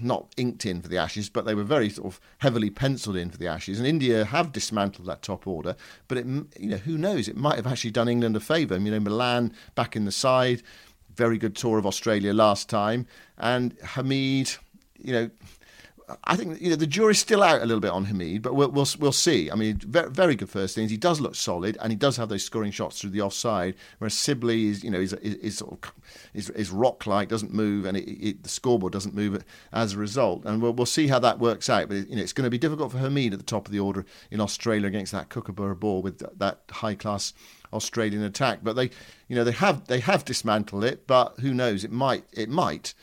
not 0.00 0.32
inked 0.36 0.66
in 0.66 0.82
for 0.82 0.88
the 0.88 0.98
Ashes, 0.98 1.28
but 1.28 1.44
they 1.44 1.54
were 1.54 1.64
very 1.64 1.88
sort 1.88 2.06
of 2.06 2.20
heavily 2.38 2.70
penciled 2.70 3.16
in 3.16 3.30
for 3.30 3.38
the 3.38 3.46
Ashes. 3.46 3.78
And 3.78 3.86
India 3.86 4.24
have 4.24 4.52
dismantled 4.52 5.06
that 5.06 5.22
top 5.22 5.46
order, 5.46 5.76
but 6.08 6.18
it 6.18 6.26
you 6.58 6.70
know 6.70 6.76
who 6.78 6.98
knows? 6.98 7.28
It 7.28 7.36
might 7.36 7.56
have 7.56 7.66
actually 7.66 7.92
done 7.92 8.08
England 8.08 8.36
a 8.36 8.40
favour. 8.40 8.76
You 8.78 8.90
know, 8.90 9.00
Malan 9.00 9.52
back 9.74 9.94
in 9.94 10.04
the 10.06 10.12
side, 10.12 10.62
very 11.14 11.38
good 11.38 11.54
tour 11.54 11.78
of 11.78 11.86
Australia 11.86 12.32
last 12.32 12.68
time, 12.68 13.06
and 13.38 13.78
Hameed, 13.78 14.58
you 14.98 15.12
know 15.12 15.30
I 16.24 16.36
think 16.36 16.60
you 16.60 16.70
know 16.70 16.76
the 16.76 16.86
jury's 16.86 17.18
still 17.18 17.42
out 17.42 17.62
a 17.62 17.66
little 17.66 17.80
bit 17.80 17.90
on 17.90 18.06
Hameed, 18.06 18.42
but 18.42 18.54
we'll 18.54 18.70
we'll, 18.70 18.86
we'll 18.98 19.12
see. 19.12 19.50
I 19.50 19.54
mean, 19.54 19.78
very, 19.78 20.10
very 20.10 20.34
good 20.34 20.48
first 20.48 20.74
things. 20.74 20.90
He 20.90 20.96
does 20.96 21.20
look 21.20 21.34
solid, 21.34 21.76
and 21.80 21.92
he 21.92 21.96
does 21.96 22.16
have 22.16 22.28
those 22.28 22.44
scoring 22.44 22.70
shots 22.70 23.00
through 23.00 23.10
the 23.10 23.20
offside. 23.20 23.74
Whereas 23.98 24.14
Sibley 24.14 24.66
is, 24.66 24.84
you 24.84 24.90
know, 24.90 25.00
is, 25.00 25.12
is, 25.14 25.34
is 25.36 25.58
sort 25.58 25.72
of 25.72 25.92
is, 26.34 26.50
is 26.50 26.70
rock 26.70 27.06
like, 27.06 27.28
doesn't 27.28 27.52
move, 27.52 27.84
and 27.84 27.96
it, 27.96 28.08
it, 28.08 28.42
the 28.42 28.48
scoreboard 28.48 28.92
doesn't 28.92 29.14
move 29.14 29.44
as 29.72 29.94
a 29.94 29.98
result. 29.98 30.44
And 30.44 30.62
we'll 30.62 30.72
we'll 30.72 30.86
see 30.86 31.08
how 31.08 31.18
that 31.20 31.38
works 31.38 31.68
out. 31.68 31.88
But 31.88 32.08
you 32.08 32.16
know, 32.16 32.22
it's 32.22 32.32
going 32.32 32.44
to 32.44 32.50
be 32.50 32.58
difficult 32.58 32.92
for 32.92 32.98
Hameed 32.98 33.32
at 33.32 33.38
the 33.38 33.44
top 33.44 33.66
of 33.66 33.72
the 33.72 33.80
order 33.80 34.04
in 34.30 34.40
Australia 34.40 34.86
against 34.86 35.12
that 35.12 35.28
Kookaburra 35.28 35.76
ball 35.76 36.02
with 36.02 36.22
that 36.38 36.60
high 36.70 36.94
class 36.94 37.32
Australian 37.72 38.22
attack. 38.22 38.60
But 38.62 38.76
they, 38.76 38.90
you 39.28 39.36
know, 39.36 39.44
they 39.44 39.52
have 39.52 39.86
they 39.86 40.00
have 40.00 40.24
dismantled 40.24 40.84
it, 40.84 41.06
but 41.06 41.38
who 41.40 41.54
knows? 41.54 41.84
It 41.84 41.92
might 41.92 42.24
it 42.32 42.48
might 42.48 42.94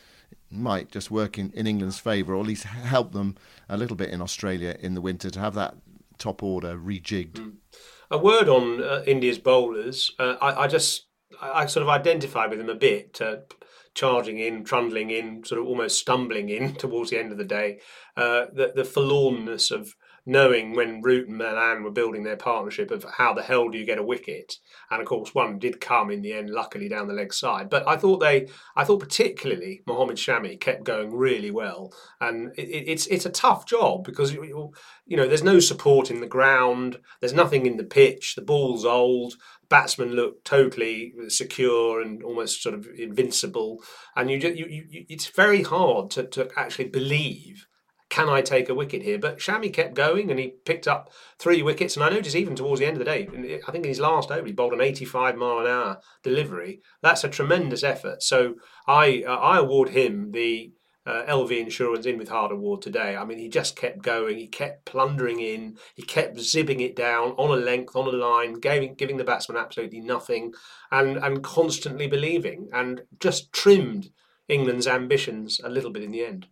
might 0.50 0.90
just 0.90 1.10
work 1.10 1.38
in, 1.38 1.50
in 1.52 1.66
England's 1.66 1.98
favour, 1.98 2.34
or 2.34 2.40
at 2.40 2.46
least 2.46 2.64
help 2.64 3.12
them 3.12 3.36
a 3.68 3.76
little 3.76 3.96
bit 3.96 4.10
in 4.10 4.22
Australia 4.22 4.76
in 4.80 4.94
the 4.94 5.00
winter 5.00 5.30
to 5.30 5.40
have 5.40 5.54
that 5.54 5.76
top 6.18 6.42
order 6.42 6.76
rejigged. 6.76 7.32
Mm. 7.32 7.54
A 8.10 8.18
word 8.18 8.48
on 8.48 8.82
uh, 8.82 9.02
India's 9.06 9.38
bowlers. 9.38 10.12
Uh, 10.18 10.36
I, 10.40 10.64
I, 10.64 10.66
just 10.66 11.06
I, 11.42 11.66
sort 11.66 11.82
of 11.82 11.90
identify 11.90 12.46
with 12.46 12.58
them 12.58 12.70
a 12.70 12.74
bit, 12.74 13.20
uh, 13.20 13.36
charging 13.94 14.38
in, 14.38 14.64
trundling 14.64 15.10
in, 15.10 15.44
sort 15.44 15.60
of 15.60 15.66
almost 15.66 15.98
stumbling 15.98 16.48
in 16.48 16.74
towards 16.76 17.10
the 17.10 17.18
end 17.18 17.32
of 17.32 17.38
the 17.38 17.44
day. 17.44 17.80
Uh, 18.16 18.46
the 18.52 18.72
the 18.74 18.82
forlornness 18.82 19.70
of 19.70 19.94
knowing 20.28 20.76
when 20.76 21.00
Root 21.00 21.26
and 21.26 21.38
Malan 21.38 21.82
were 21.82 21.90
building 21.90 22.22
their 22.22 22.36
partnership 22.36 22.90
of 22.90 23.02
how 23.16 23.32
the 23.32 23.42
hell 23.42 23.70
do 23.70 23.78
you 23.78 23.86
get 23.86 23.96
a 23.96 24.02
wicket, 24.02 24.56
and 24.90 25.00
of 25.00 25.08
course 25.08 25.34
one 25.34 25.58
did 25.58 25.80
come 25.80 26.10
in 26.10 26.20
the 26.20 26.34
end, 26.34 26.50
luckily 26.50 26.86
down 26.86 27.08
the 27.08 27.14
leg 27.14 27.32
side. 27.32 27.70
But 27.70 27.88
I 27.88 27.96
thought 27.96 28.18
they, 28.18 28.46
I 28.76 28.84
thought 28.84 29.00
particularly 29.00 29.80
Mohammad 29.86 30.18
Shami 30.18 30.60
kept 30.60 30.84
going 30.84 31.14
really 31.14 31.50
well, 31.50 31.94
and 32.20 32.52
it, 32.58 32.68
it's 32.68 33.06
it's 33.06 33.24
a 33.24 33.30
tough 33.30 33.64
job 33.66 34.04
because 34.04 34.30
you, 34.30 34.72
you 35.06 35.16
know 35.16 35.26
there's 35.26 35.42
no 35.42 35.60
support 35.60 36.10
in 36.10 36.20
the 36.20 36.26
ground, 36.26 36.98
there's 37.20 37.32
nothing 37.32 37.64
in 37.64 37.78
the 37.78 37.84
pitch, 37.84 38.34
the 38.34 38.42
ball's 38.42 38.84
old, 38.84 39.34
batsmen 39.70 40.12
look 40.12 40.44
totally 40.44 41.14
secure 41.28 42.02
and 42.02 42.22
almost 42.22 42.62
sort 42.62 42.74
of 42.74 42.86
invincible, 42.98 43.82
and 44.14 44.30
you, 44.30 44.38
just, 44.38 44.56
you, 44.56 44.66
you 44.66 45.06
it's 45.08 45.28
very 45.28 45.62
hard 45.62 46.10
to, 46.10 46.24
to 46.24 46.50
actually 46.54 46.88
believe 46.88 47.66
can 48.10 48.28
I 48.28 48.40
take 48.40 48.68
a 48.68 48.74
wicket 48.74 49.02
here? 49.02 49.18
But 49.18 49.38
Shami 49.38 49.72
kept 49.72 49.94
going 49.94 50.30
and 50.30 50.40
he 50.40 50.54
picked 50.64 50.88
up 50.88 51.10
three 51.38 51.62
wickets. 51.62 51.94
And 51.96 52.04
I 52.04 52.08
noticed 52.08 52.36
even 52.36 52.56
towards 52.56 52.80
the 52.80 52.86
end 52.86 52.96
of 52.96 53.00
the 53.00 53.04
day, 53.04 53.60
I 53.66 53.70
think 53.70 53.84
in 53.84 53.90
his 53.90 54.00
last 54.00 54.30
over, 54.30 54.46
he 54.46 54.52
bowled 54.52 54.72
an 54.72 54.80
85 54.80 55.36
mile 55.36 55.58
an 55.58 55.66
hour 55.66 56.00
delivery. 56.22 56.80
That's 57.02 57.24
a 57.24 57.28
tremendous 57.28 57.82
effort. 57.82 58.22
So 58.22 58.54
I 58.86 59.24
uh, 59.26 59.36
I 59.36 59.58
award 59.58 59.90
him 59.90 60.32
the 60.32 60.72
uh, 61.04 61.24
LV 61.26 61.58
Insurance 61.58 62.06
in 62.06 62.18
with 62.18 62.28
Hard 62.28 62.52
Award 62.52 62.82
today. 62.82 63.16
I 63.16 63.24
mean, 63.24 63.38
he 63.38 63.48
just 63.48 63.76
kept 63.76 64.02
going. 64.02 64.36
He 64.36 64.46
kept 64.46 64.84
plundering 64.84 65.40
in. 65.40 65.78
He 65.94 66.02
kept 66.02 66.38
zipping 66.38 66.80
it 66.80 66.94
down 66.94 67.30
on 67.32 67.50
a 67.50 67.60
length, 67.60 67.96
on 67.96 68.06
a 68.06 68.16
line, 68.16 68.54
giving 68.54 68.94
giving 68.94 69.16
the 69.16 69.24
batsman 69.24 69.58
absolutely 69.58 70.00
nothing, 70.00 70.54
and 70.90 71.16
and 71.18 71.42
constantly 71.42 72.06
believing, 72.06 72.68
and 72.72 73.02
just 73.20 73.52
trimmed 73.52 74.10
England's 74.48 74.86
ambitions 74.86 75.60
a 75.62 75.68
little 75.68 75.90
bit 75.90 76.02
in 76.02 76.10
the 76.10 76.24
end. 76.24 76.46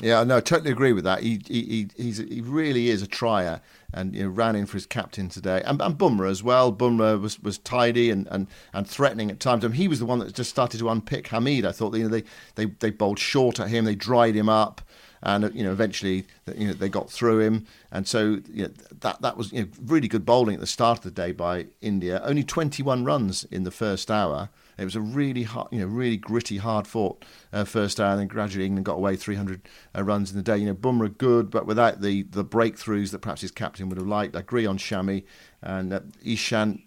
Yeah, 0.00 0.24
no, 0.24 0.38
I 0.38 0.40
totally 0.40 0.72
agree 0.72 0.92
with 0.92 1.04
that. 1.04 1.22
He 1.22 1.40
he 1.46 1.88
he 1.96 2.40
really 2.40 2.88
is 2.88 3.02
a 3.02 3.06
trier, 3.06 3.60
and 3.92 4.14
you 4.14 4.24
know, 4.24 4.28
ran 4.30 4.56
in 4.56 4.66
for 4.66 4.74
his 4.74 4.86
captain 4.86 5.28
today, 5.28 5.62
and, 5.64 5.80
and 5.80 5.96
Bumrah 5.96 6.30
as 6.30 6.42
well. 6.42 6.72
Bumrah 6.72 7.20
was, 7.20 7.40
was 7.40 7.58
tidy 7.58 8.10
and, 8.10 8.26
and, 8.30 8.46
and 8.72 8.88
threatening 8.88 9.30
at 9.30 9.38
times. 9.38 9.64
I 9.64 9.68
mean, 9.68 9.76
he 9.76 9.88
was 9.88 9.98
the 9.98 10.06
one 10.06 10.18
that 10.20 10.34
just 10.34 10.50
started 10.50 10.78
to 10.78 10.88
unpick 10.88 11.28
Hameed. 11.28 11.64
I 11.64 11.72
thought 11.72 11.94
you 11.94 12.04
know 12.04 12.08
they 12.08 12.24
they 12.54 12.66
they 12.66 12.90
bowled 12.90 13.18
short 13.18 13.60
at 13.60 13.68
him, 13.68 13.84
they 13.84 13.94
dried 13.94 14.34
him 14.34 14.48
up, 14.48 14.80
and 15.22 15.54
you 15.54 15.62
know 15.62 15.72
eventually 15.72 16.24
you 16.56 16.68
know 16.68 16.72
they 16.72 16.88
got 16.88 17.10
through 17.10 17.40
him, 17.40 17.66
and 17.90 18.08
so 18.08 18.40
you 18.50 18.64
know, 18.64 18.70
that 19.00 19.20
that 19.20 19.36
was 19.36 19.52
you 19.52 19.62
know, 19.62 19.68
really 19.84 20.08
good 20.08 20.24
bowling 20.24 20.54
at 20.54 20.60
the 20.60 20.66
start 20.66 20.98
of 20.98 21.04
the 21.04 21.10
day 21.10 21.32
by 21.32 21.66
India. 21.80 22.20
Only 22.24 22.42
21 22.44 23.04
runs 23.04 23.44
in 23.44 23.64
the 23.64 23.70
first 23.70 24.10
hour. 24.10 24.48
It 24.78 24.84
was 24.84 24.96
a 24.96 25.00
really 25.00 25.42
hard, 25.42 25.68
you 25.70 25.80
know, 25.80 25.86
really 25.86 26.16
gritty, 26.16 26.56
hard 26.56 26.86
fought 26.86 27.24
uh, 27.52 27.64
first 27.64 28.00
hour, 28.00 28.12
and 28.12 28.20
then 28.20 28.26
gradually 28.28 28.64
England 28.64 28.86
got 28.86 28.94
away 28.94 29.16
300 29.16 29.68
uh, 29.96 30.02
runs 30.02 30.30
in 30.30 30.36
the 30.36 30.42
day. 30.42 30.58
You 30.58 30.66
know, 30.66 30.74
Bumrah 30.74 31.16
good, 31.16 31.50
but 31.50 31.66
without 31.66 32.00
the 32.00 32.22
the 32.24 32.44
breakthroughs 32.44 33.10
that 33.10 33.20
perhaps 33.20 33.42
his 33.42 33.50
captain 33.50 33.88
would 33.88 33.98
have 33.98 34.06
liked. 34.06 34.36
I 34.36 34.40
agree 34.40 34.66
on 34.66 34.78
Shami 34.78 35.24
and 35.60 35.92
uh, 35.92 36.00
Ishant. 36.24 36.82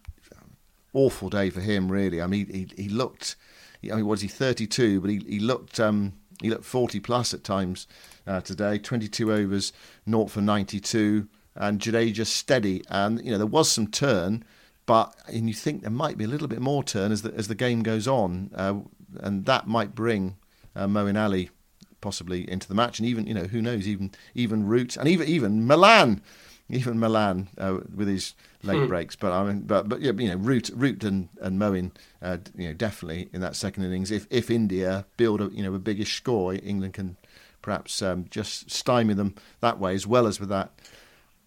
Awful 0.94 1.30
day 1.30 1.50
for 1.50 1.60
him, 1.60 1.92
really. 1.92 2.22
I 2.22 2.28
mean, 2.28 2.48
he 2.48 2.84
he 2.84 2.90
looked. 2.90 3.36
I 3.84 3.96
mean, 3.96 4.08
was 4.08 4.22
he 4.22 4.28
32? 4.28 5.02
But 5.02 5.10
he 5.10 5.20
he 5.28 5.40
looked 5.40 5.80
um, 5.80 6.14
he 6.42 6.50
looked 6.50 6.66
40 6.66 7.00
plus 7.00 7.34
at 7.34 7.44
times 7.44 7.88
uh, 8.28 8.42
today. 8.42 8.78
22 8.78 9.32
overs, 9.32 9.74
0 10.10 10.28
for 10.28 10.42
92, 10.42 11.28
and 11.56 11.80
Jadeja 11.80 12.26
steady. 12.26 12.84
And 12.90 13.24
you 13.24 13.32
know 13.32 13.38
there 13.38 13.48
was 13.48 13.72
some 13.72 13.88
turn, 13.88 14.44
but 14.86 15.16
and 15.28 15.48
you 15.48 15.54
think 15.54 15.82
there 15.82 15.92
might 15.92 16.18
be 16.18 16.26
a 16.26 16.28
little 16.28 16.48
bit 16.48 16.62
more 16.62 16.84
turn 16.84 17.12
as 17.12 17.22
the 17.22 17.34
as 17.34 17.48
the 17.48 17.56
game 17.56 17.84
goes 17.84 18.08
on, 18.08 18.52
uh, 18.56 18.76
and 19.20 19.46
that 19.46 19.68
might 19.68 19.96
bring 19.96 20.38
uh, 20.76 20.88
Moeen 20.88 21.22
Ali 21.22 21.50
possibly 22.02 22.50
into 22.50 22.68
the 22.68 22.76
match, 22.76 23.00
and 23.00 23.08
even 23.08 23.26
you 23.26 23.34
know 23.34 23.46
who 23.46 23.62
knows, 23.62 23.88
even 23.88 24.12
even 24.34 24.68
Root 24.68 24.96
and 24.96 25.08
even 25.08 25.28
even 25.28 25.66
Malan, 25.66 26.22
even 26.70 27.00
Malan 27.00 27.50
uh, 27.58 27.80
with 27.94 28.08
his 28.08 28.36
late 28.64 28.82
hmm. 28.82 28.88
breaks. 28.88 29.16
But 29.16 29.32
I 29.32 29.44
mean, 29.44 29.62
but 29.62 29.90
but 29.90 30.02
yeah, 30.02 30.12
you 30.12 30.30
know, 30.30 30.36
Root 30.36 30.70
Root 30.74 31.04
and 31.04 31.30
and 31.42 31.60
Moeen, 31.60 31.92
uh, 32.22 32.38
you 32.56 32.68
know, 32.68 32.74
definitely 32.74 33.30
in 33.34 33.42
that 33.42 33.56
second 33.56 33.84
innings. 33.84 34.12
If 34.12 34.28
if 34.30 34.52
India 34.52 35.06
build 35.18 35.42
a 35.42 35.50
you 35.52 35.64
know 35.64 35.74
a 35.74 35.80
biggish 35.80 36.16
score, 36.16 36.54
England 36.54 36.94
can 36.94 37.18
perhaps 37.62 38.04
um, 38.04 38.26
just 38.30 38.70
stymie 38.70 39.16
them 39.16 39.34
that 39.60 39.80
way 39.80 39.96
as 39.96 40.06
well 40.06 40.28
as 40.28 40.40
with 40.40 40.50
that 40.50 40.72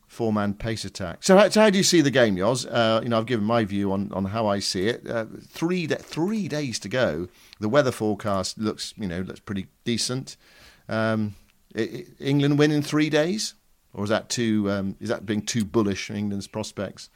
four 0.09 0.33
man 0.33 0.55
pace 0.55 0.85
attack. 0.85 1.23
So 1.23 1.37
how, 1.37 1.49
so 1.49 1.61
how, 1.61 1.71
do 1.71 1.79
you 1.79 1.85
see 1.85 2.01
the 2.01 2.11
game, 2.11 2.37
Yoz? 2.37 2.67
Uh, 2.69 3.01
you 3.03 3.11
know, 3.11 3.19
I've 3.19 3.27
given 3.27 3.45
my 3.45 3.65
view 3.65 3.93
on, 3.93 4.11
on 4.13 4.25
how 4.25 4.47
I 4.47 4.59
see 4.59 4.89
it. 4.89 5.09
Uh, 5.09 5.27
three 5.47 5.87
three 5.87 6.49
days 6.49 6.79
to 6.81 6.89
go. 6.89 7.29
The 7.61 7.69
weather 7.69 7.93
forecast 7.93 8.59
looks 8.59 8.95
you 8.97 9.07
know 9.07 9.21
looks 9.21 9.41
pretty 9.41 9.69
decent. 9.85 10.37
Um, 10.89 11.37
it, 11.75 12.09
England 12.19 12.59
win 12.59 12.73
in 12.73 12.83
three 12.83 13.11
days, 13.11 13.55
or 13.93 14.05
is 14.05 14.11
that 14.11 14.29
too 14.29 14.71
um, 14.71 14.97
is 14.99 15.11
that 15.11 15.27
being 15.27 15.43
too 15.43 15.65
bullish 15.65 16.11
England's 16.11 16.49
prospects? 16.49 17.11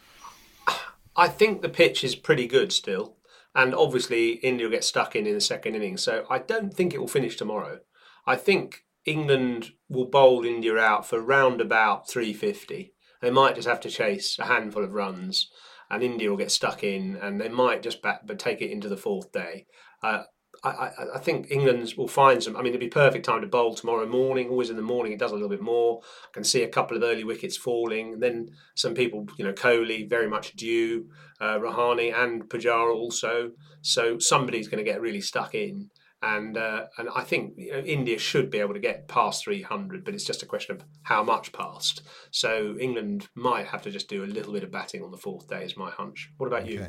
I 1.16 1.28
think 1.28 1.60
the 1.60 1.68
pitch 1.68 2.04
is 2.04 2.14
pretty 2.14 2.46
good 2.46 2.72
still, 2.72 3.16
and 3.54 3.74
obviously 3.74 4.32
India 4.34 4.66
will 4.66 4.72
get 4.72 4.84
stuck 4.84 5.16
in 5.16 5.26
in 5.26 5.34
the 5.34 5.40
second 5.40 5.74
innings. 5.74 6.02
So 6.02 6.26
I 6.30 6.38
don't 6.38 6.72
think 6.72 6.94
it 6.94 7.00
will 7.00 7.08
finish 7.08 7.36
tomorrow. 7.36 7.80
I 8.26 8.36
think 8.36 8.84
England 9.04 9.72
will 9.88 10.06
bowl 10.06 10.44
India 10.44 10.76
out 10.76 11.06
for 11.06 11.20
round 11.20 11.60
about 11.60 12.08
350. 12.08 12.94
They 13.20 13.30
might 13.30 13.54
just 13.54 13.68
have 13.68 13.80
to 13.80 13.90
chase 13.90 14.38
a 14.38 14.44
handful 14.44 14.84
of 14.84 14.92
runs. 14.92 15.50
and 15.90 16.02
India 16.02 16.30
will 16.30 16.38
get 16.38 16.50
stuck 16.50 16.82
in, 16.82 17.16
and 17.16 17.38
they 17.38 17.50
might 17.50 17.82
just 17.82 18.00
back, 18.00 18.26
but 18.26 18.38
take 18.38 18.62
it 18.62 18.70
into 18.70 18.88
the 18.88 18.96
fourth 18.96 19.30
day. 19.30 19.66
Uh, 20.02 20.22
I, 20.64 20.90
I, 21.16 21.18
think 21.18 21.50
England 21.50 21.94
will 21.96 22.08
find 22.08 22.42
some. 22.42 22.56
I 22.56 22.60
mean, 22.60 22.68
it'd 22.68 22.80
be 22.80 22.88
perfect 22.88 23.24
time 23.24 23.40
to 23.40 23.46
bowl 23.48 23.74
tomorrow 23.74 24.06
morning. 24.06 24.48
Always 24.48 24.70
in 24.70 24.76
the 24.76 24.82
morning, 24.82 25.12
it 25.12 25.18
does 25.18 25.32
a 25.32 25.34
little 25.34 25.48
bit 25.48 25.60
more. 25.60 26.00
I 26.02 26.30
can 26.32 26.44
see 26.44 26.62
a 26.62 26.68
couple 26.68 26.96
of 26.96 27.02
early 27.02 27.24
wickets 27.24 27.56
falling. 27.56 28.14
And 28.14 28.22
then 28.22 28.50
some 28.76 28.94
people, 28.94 29.26
you 29.36 29.44
know, 29.44 29.52
Kohli 29.52 30.08
very 30.08 30.28
much 30.28 30.54
due, 30.54 31.08
uh, 31.40 31.58
Rahane 31.58 32.14
and 32.14 32.48
Pujara 32.48 32.94
also. 32.94 33.50
So 33.80 34.18
somebody's 34.18 34.68
going 34.68 34.84
to 34.84 34.90
get 34.90 35.00
really 35.00 35.20
stuck 35.20 35.54
in 35.54 35.90
and 36.22 36.56
uh, 36.56 36.86
and 36.98 37.08
I 37.14 37.22
think 37.22 37.54
you 37.56 37.72
know, 37.72 37.78
India 37.78 38.18
should 38.18 38.50
be 38.50 38.58
able 38.58 38.74
to 38.74 38.80
get 38.80 39.08
past 39.08 39.44
300, 39.44 40.04
but 40.04 40.14
it's 40.14 40.24
just 40.24 40.42
a 40.42 40.46
question 40.46 40.76
of 40.76 40.84
how 41.02 41.22
much 41.22 41.52
past. 41.52 42.02
So 42.30 42.76
England 42.78 43.28
might 43.34 43.66
have 43.66 43.82
to 43.82 43.90
just 43.90 44.08
do 44.08 44.22
a 44.22 44.26
little 44.26 44.52
bit 44.52 44.62
of 44.62 44.70
batting 44.70 45.02
on 45.02 45.10
the 45.10 45.16
fourth 45.16 45.48
day, 45.48 45.64
is 45.64 45.76
my 45.76 45.90
hunch. 45.90 46.30
What 46.38 46.46
about 46.46 46.66
you? 46.66 46.86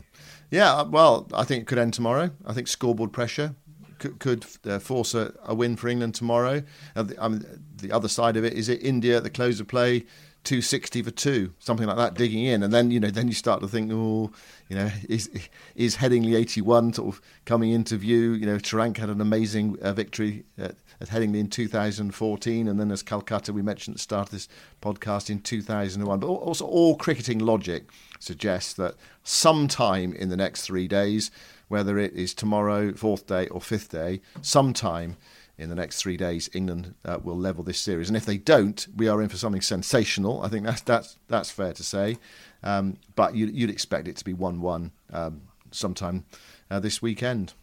Yeah, 0.51 0.73
uh, 0.73 0.85
well, 0.85 1.27
I 1.33 1.43
think 1.43 1.63
it 1.63 1.67
could 1.67 1.79
end 1.79 1.93
tomorrow. 1.93 2.31
I 2.45 2.53
think 2.53 2.67
scoreboard 2.67 3.11
pressure 3.11 3.55
could, 3.97 4.19
could 4.19 4.45
uh, 4.65 4.79
force 4.79 5.15
a, 5.15 5.33
a, 5.45 5.55
win 5.55 5.75
for 5.75 5.87
England 5.87 6.13
tomorrow. 6.13 6.61
Uh, 6.95 7.03
the, 7.03 7.23
I 7.23 7.27
mean, 7.27 7.45
the 7.77 7.91
other 7.91 8.07
side 8.07 8.37
of 8.37 8.43
it 8.43 8.53
is 8.53 8.69
it 8.69 8.83
India 8.83 9.17
at 9.17 9.23
the 9.23 9.29
close 9.29 9.59
of 9.59 9.67
play 9.67 10.05
260 10.43 11.01
for 11.03 11.11
two, 11.11 11.53
something 11.59 11.87
like 11.87 11.95
that, 11.95 12.15
digging 12.15 12.43
in, 12.43 12.63
and 12.63 12.73
then 12.73 12.91
you 12.91 12.99
know, 12.99 13.09
then 13.09 13.27
you 13.27 13.33
start 13.33 13.61
to 13.61 13.67
think, 13.67 13.89
oh, 13.93 14.31
you 14.67 14.75
know, 14.75 14.89
is 15.07 15.29
is 15.75 15.97
Headingley 15.97 16.35
81 16.35 16.93
sort 16.93 17.15
of 17.15 17.21
coming 17.45 17.71
into 17.71 17.95
view? 17.97 18.33
You 18.33 18.45
know, 18.45 18.57
Sri 18.57 18.79
Lanka 18.79 19.01
had 19.01 19.09
an 19.09 19.21
amazing 19.21 19.77
uh, 19.81 19.93
victory 19.93 20.43
at, 20.57 20.75
at 20.99 21.09
Headingley 21.09 21.39
in 21.39 21.47
2014, 21.47 22.67
and 22.67 22.79
then 22.79 22.91
as 22.91 23.01
Calcutta 23.01 23.53
we 23.53 23.61
mentioned 23.61 23.93
at 23.93 23.97
the 23.97 24.03
start 24.03 24.27
of 24.27 24.31
this 24.31 24.49
podcast 24.81 25.29
in 25.29 25.39
2001. 25.39 26.19
But 26.19 26.27
also, 26.27 26.65
all 26.65 26.95
cricketing 26.95 27.39
logic 27.39 27.89
suggests 28.19 28.73
that 28.73 28.95
sometime 29.23 30.13
in 30.13 30.29
the 30.29 30.37
next 30.37 30.63
three 30.63 30.87
days, 30.87 31.31
whether 31.69 31.97
it 31.97 32.13
is 32.13 32.33
tomorrow, 32.33 32.93
fourth 32.93 33.27
day, 33.27 33.47
or 33.47 33.61
fifth 33.61 33.89
day, 33.89 34.21
sometime 34.41 35.17
in 35.63 35.69
the 35.69 35.75
next 35.75 36.01
three 36.01 36.17
days, 36.17 36.49
England 36.53 36.93
uh, 37.05 37.17
will 37.23 37.37
level 37.37 37.63
this 37.63 37.79
series. 37.79 38.09
And 38.09 38.17
if 38.17 38.25
they 38.25 38.37
don't, 38.37 38.85
we 38.95 39.07
are 39.07 39.21
in 39.21 39.29
for 39.29 39.37
something 39.37 39.61
sensational. 39.61 40.41
I 40.41 40.49
think 40.49 40.65
that's 40.65 40.81
that's 40.81 41.17
that's 41.27 41.49
fair 41.49 41.73
to 41.73 41.83
say. 41.83 42.17
Um, 42.61 42.97
but 43.15 43.35
you'd, 43.35 43.53
you'd, 43.55 43.69
expect 43.69 44.07
it 44.07 44.15
to 44.17 44.23
be 44.23 44.33
one-one 44.33 44.91
um, 45.11 45.41
sometime 45.71 46.25
uh, 46.71 46.79
this 46.79 47.01
weekend. 47.01 47.53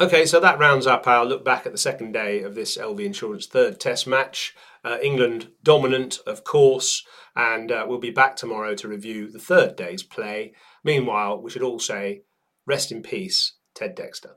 Okay, 0.00 0.26
so 0.26 0.40
that 0.40 0.58
rounds 0.58 0.86
up 0.86 1.06
our 1.06 1.24
look 1.24 1.44
back 1.44 1.64
at 1.64 1.72
the 1.72 1.78
second 1.78 2.12
day 2.12 2.42
of 2.42 2.54
this 2.54 2.76
LV 2.76 3.00
Insurance 3.00 3.46
third 3.46 3.78
Test 3.78 4.06
match. 4.06 4.54
Uh, 4.84 4.98
England 5.00 5.48
dominant, 5.62 6.18
of 6.26 6.42
course, 6.42 7.04
and 7.36 7.70
uh, 7.70 7.86
we'll 7.86 8.00
be 8.00 8.10
back 8.10 8.34
tomorrow 8.34 8.74
to 8.74 8.88
review 8.88 9.30
the 9.30 9.38
third 9.38 9.76
day's 9.76 10.02
play. 10.02 10.52
Meanwhile, 10.82 11.40
we 11.40 11.50
should 11.50 11.62
all 11.62 11.78
say, 11.78 12.22
rest 12.66 12.90
in 12.90 13.02
peace, 13.02 13.52
Ted 13.74 13.94
Dexter. 13.94 14.36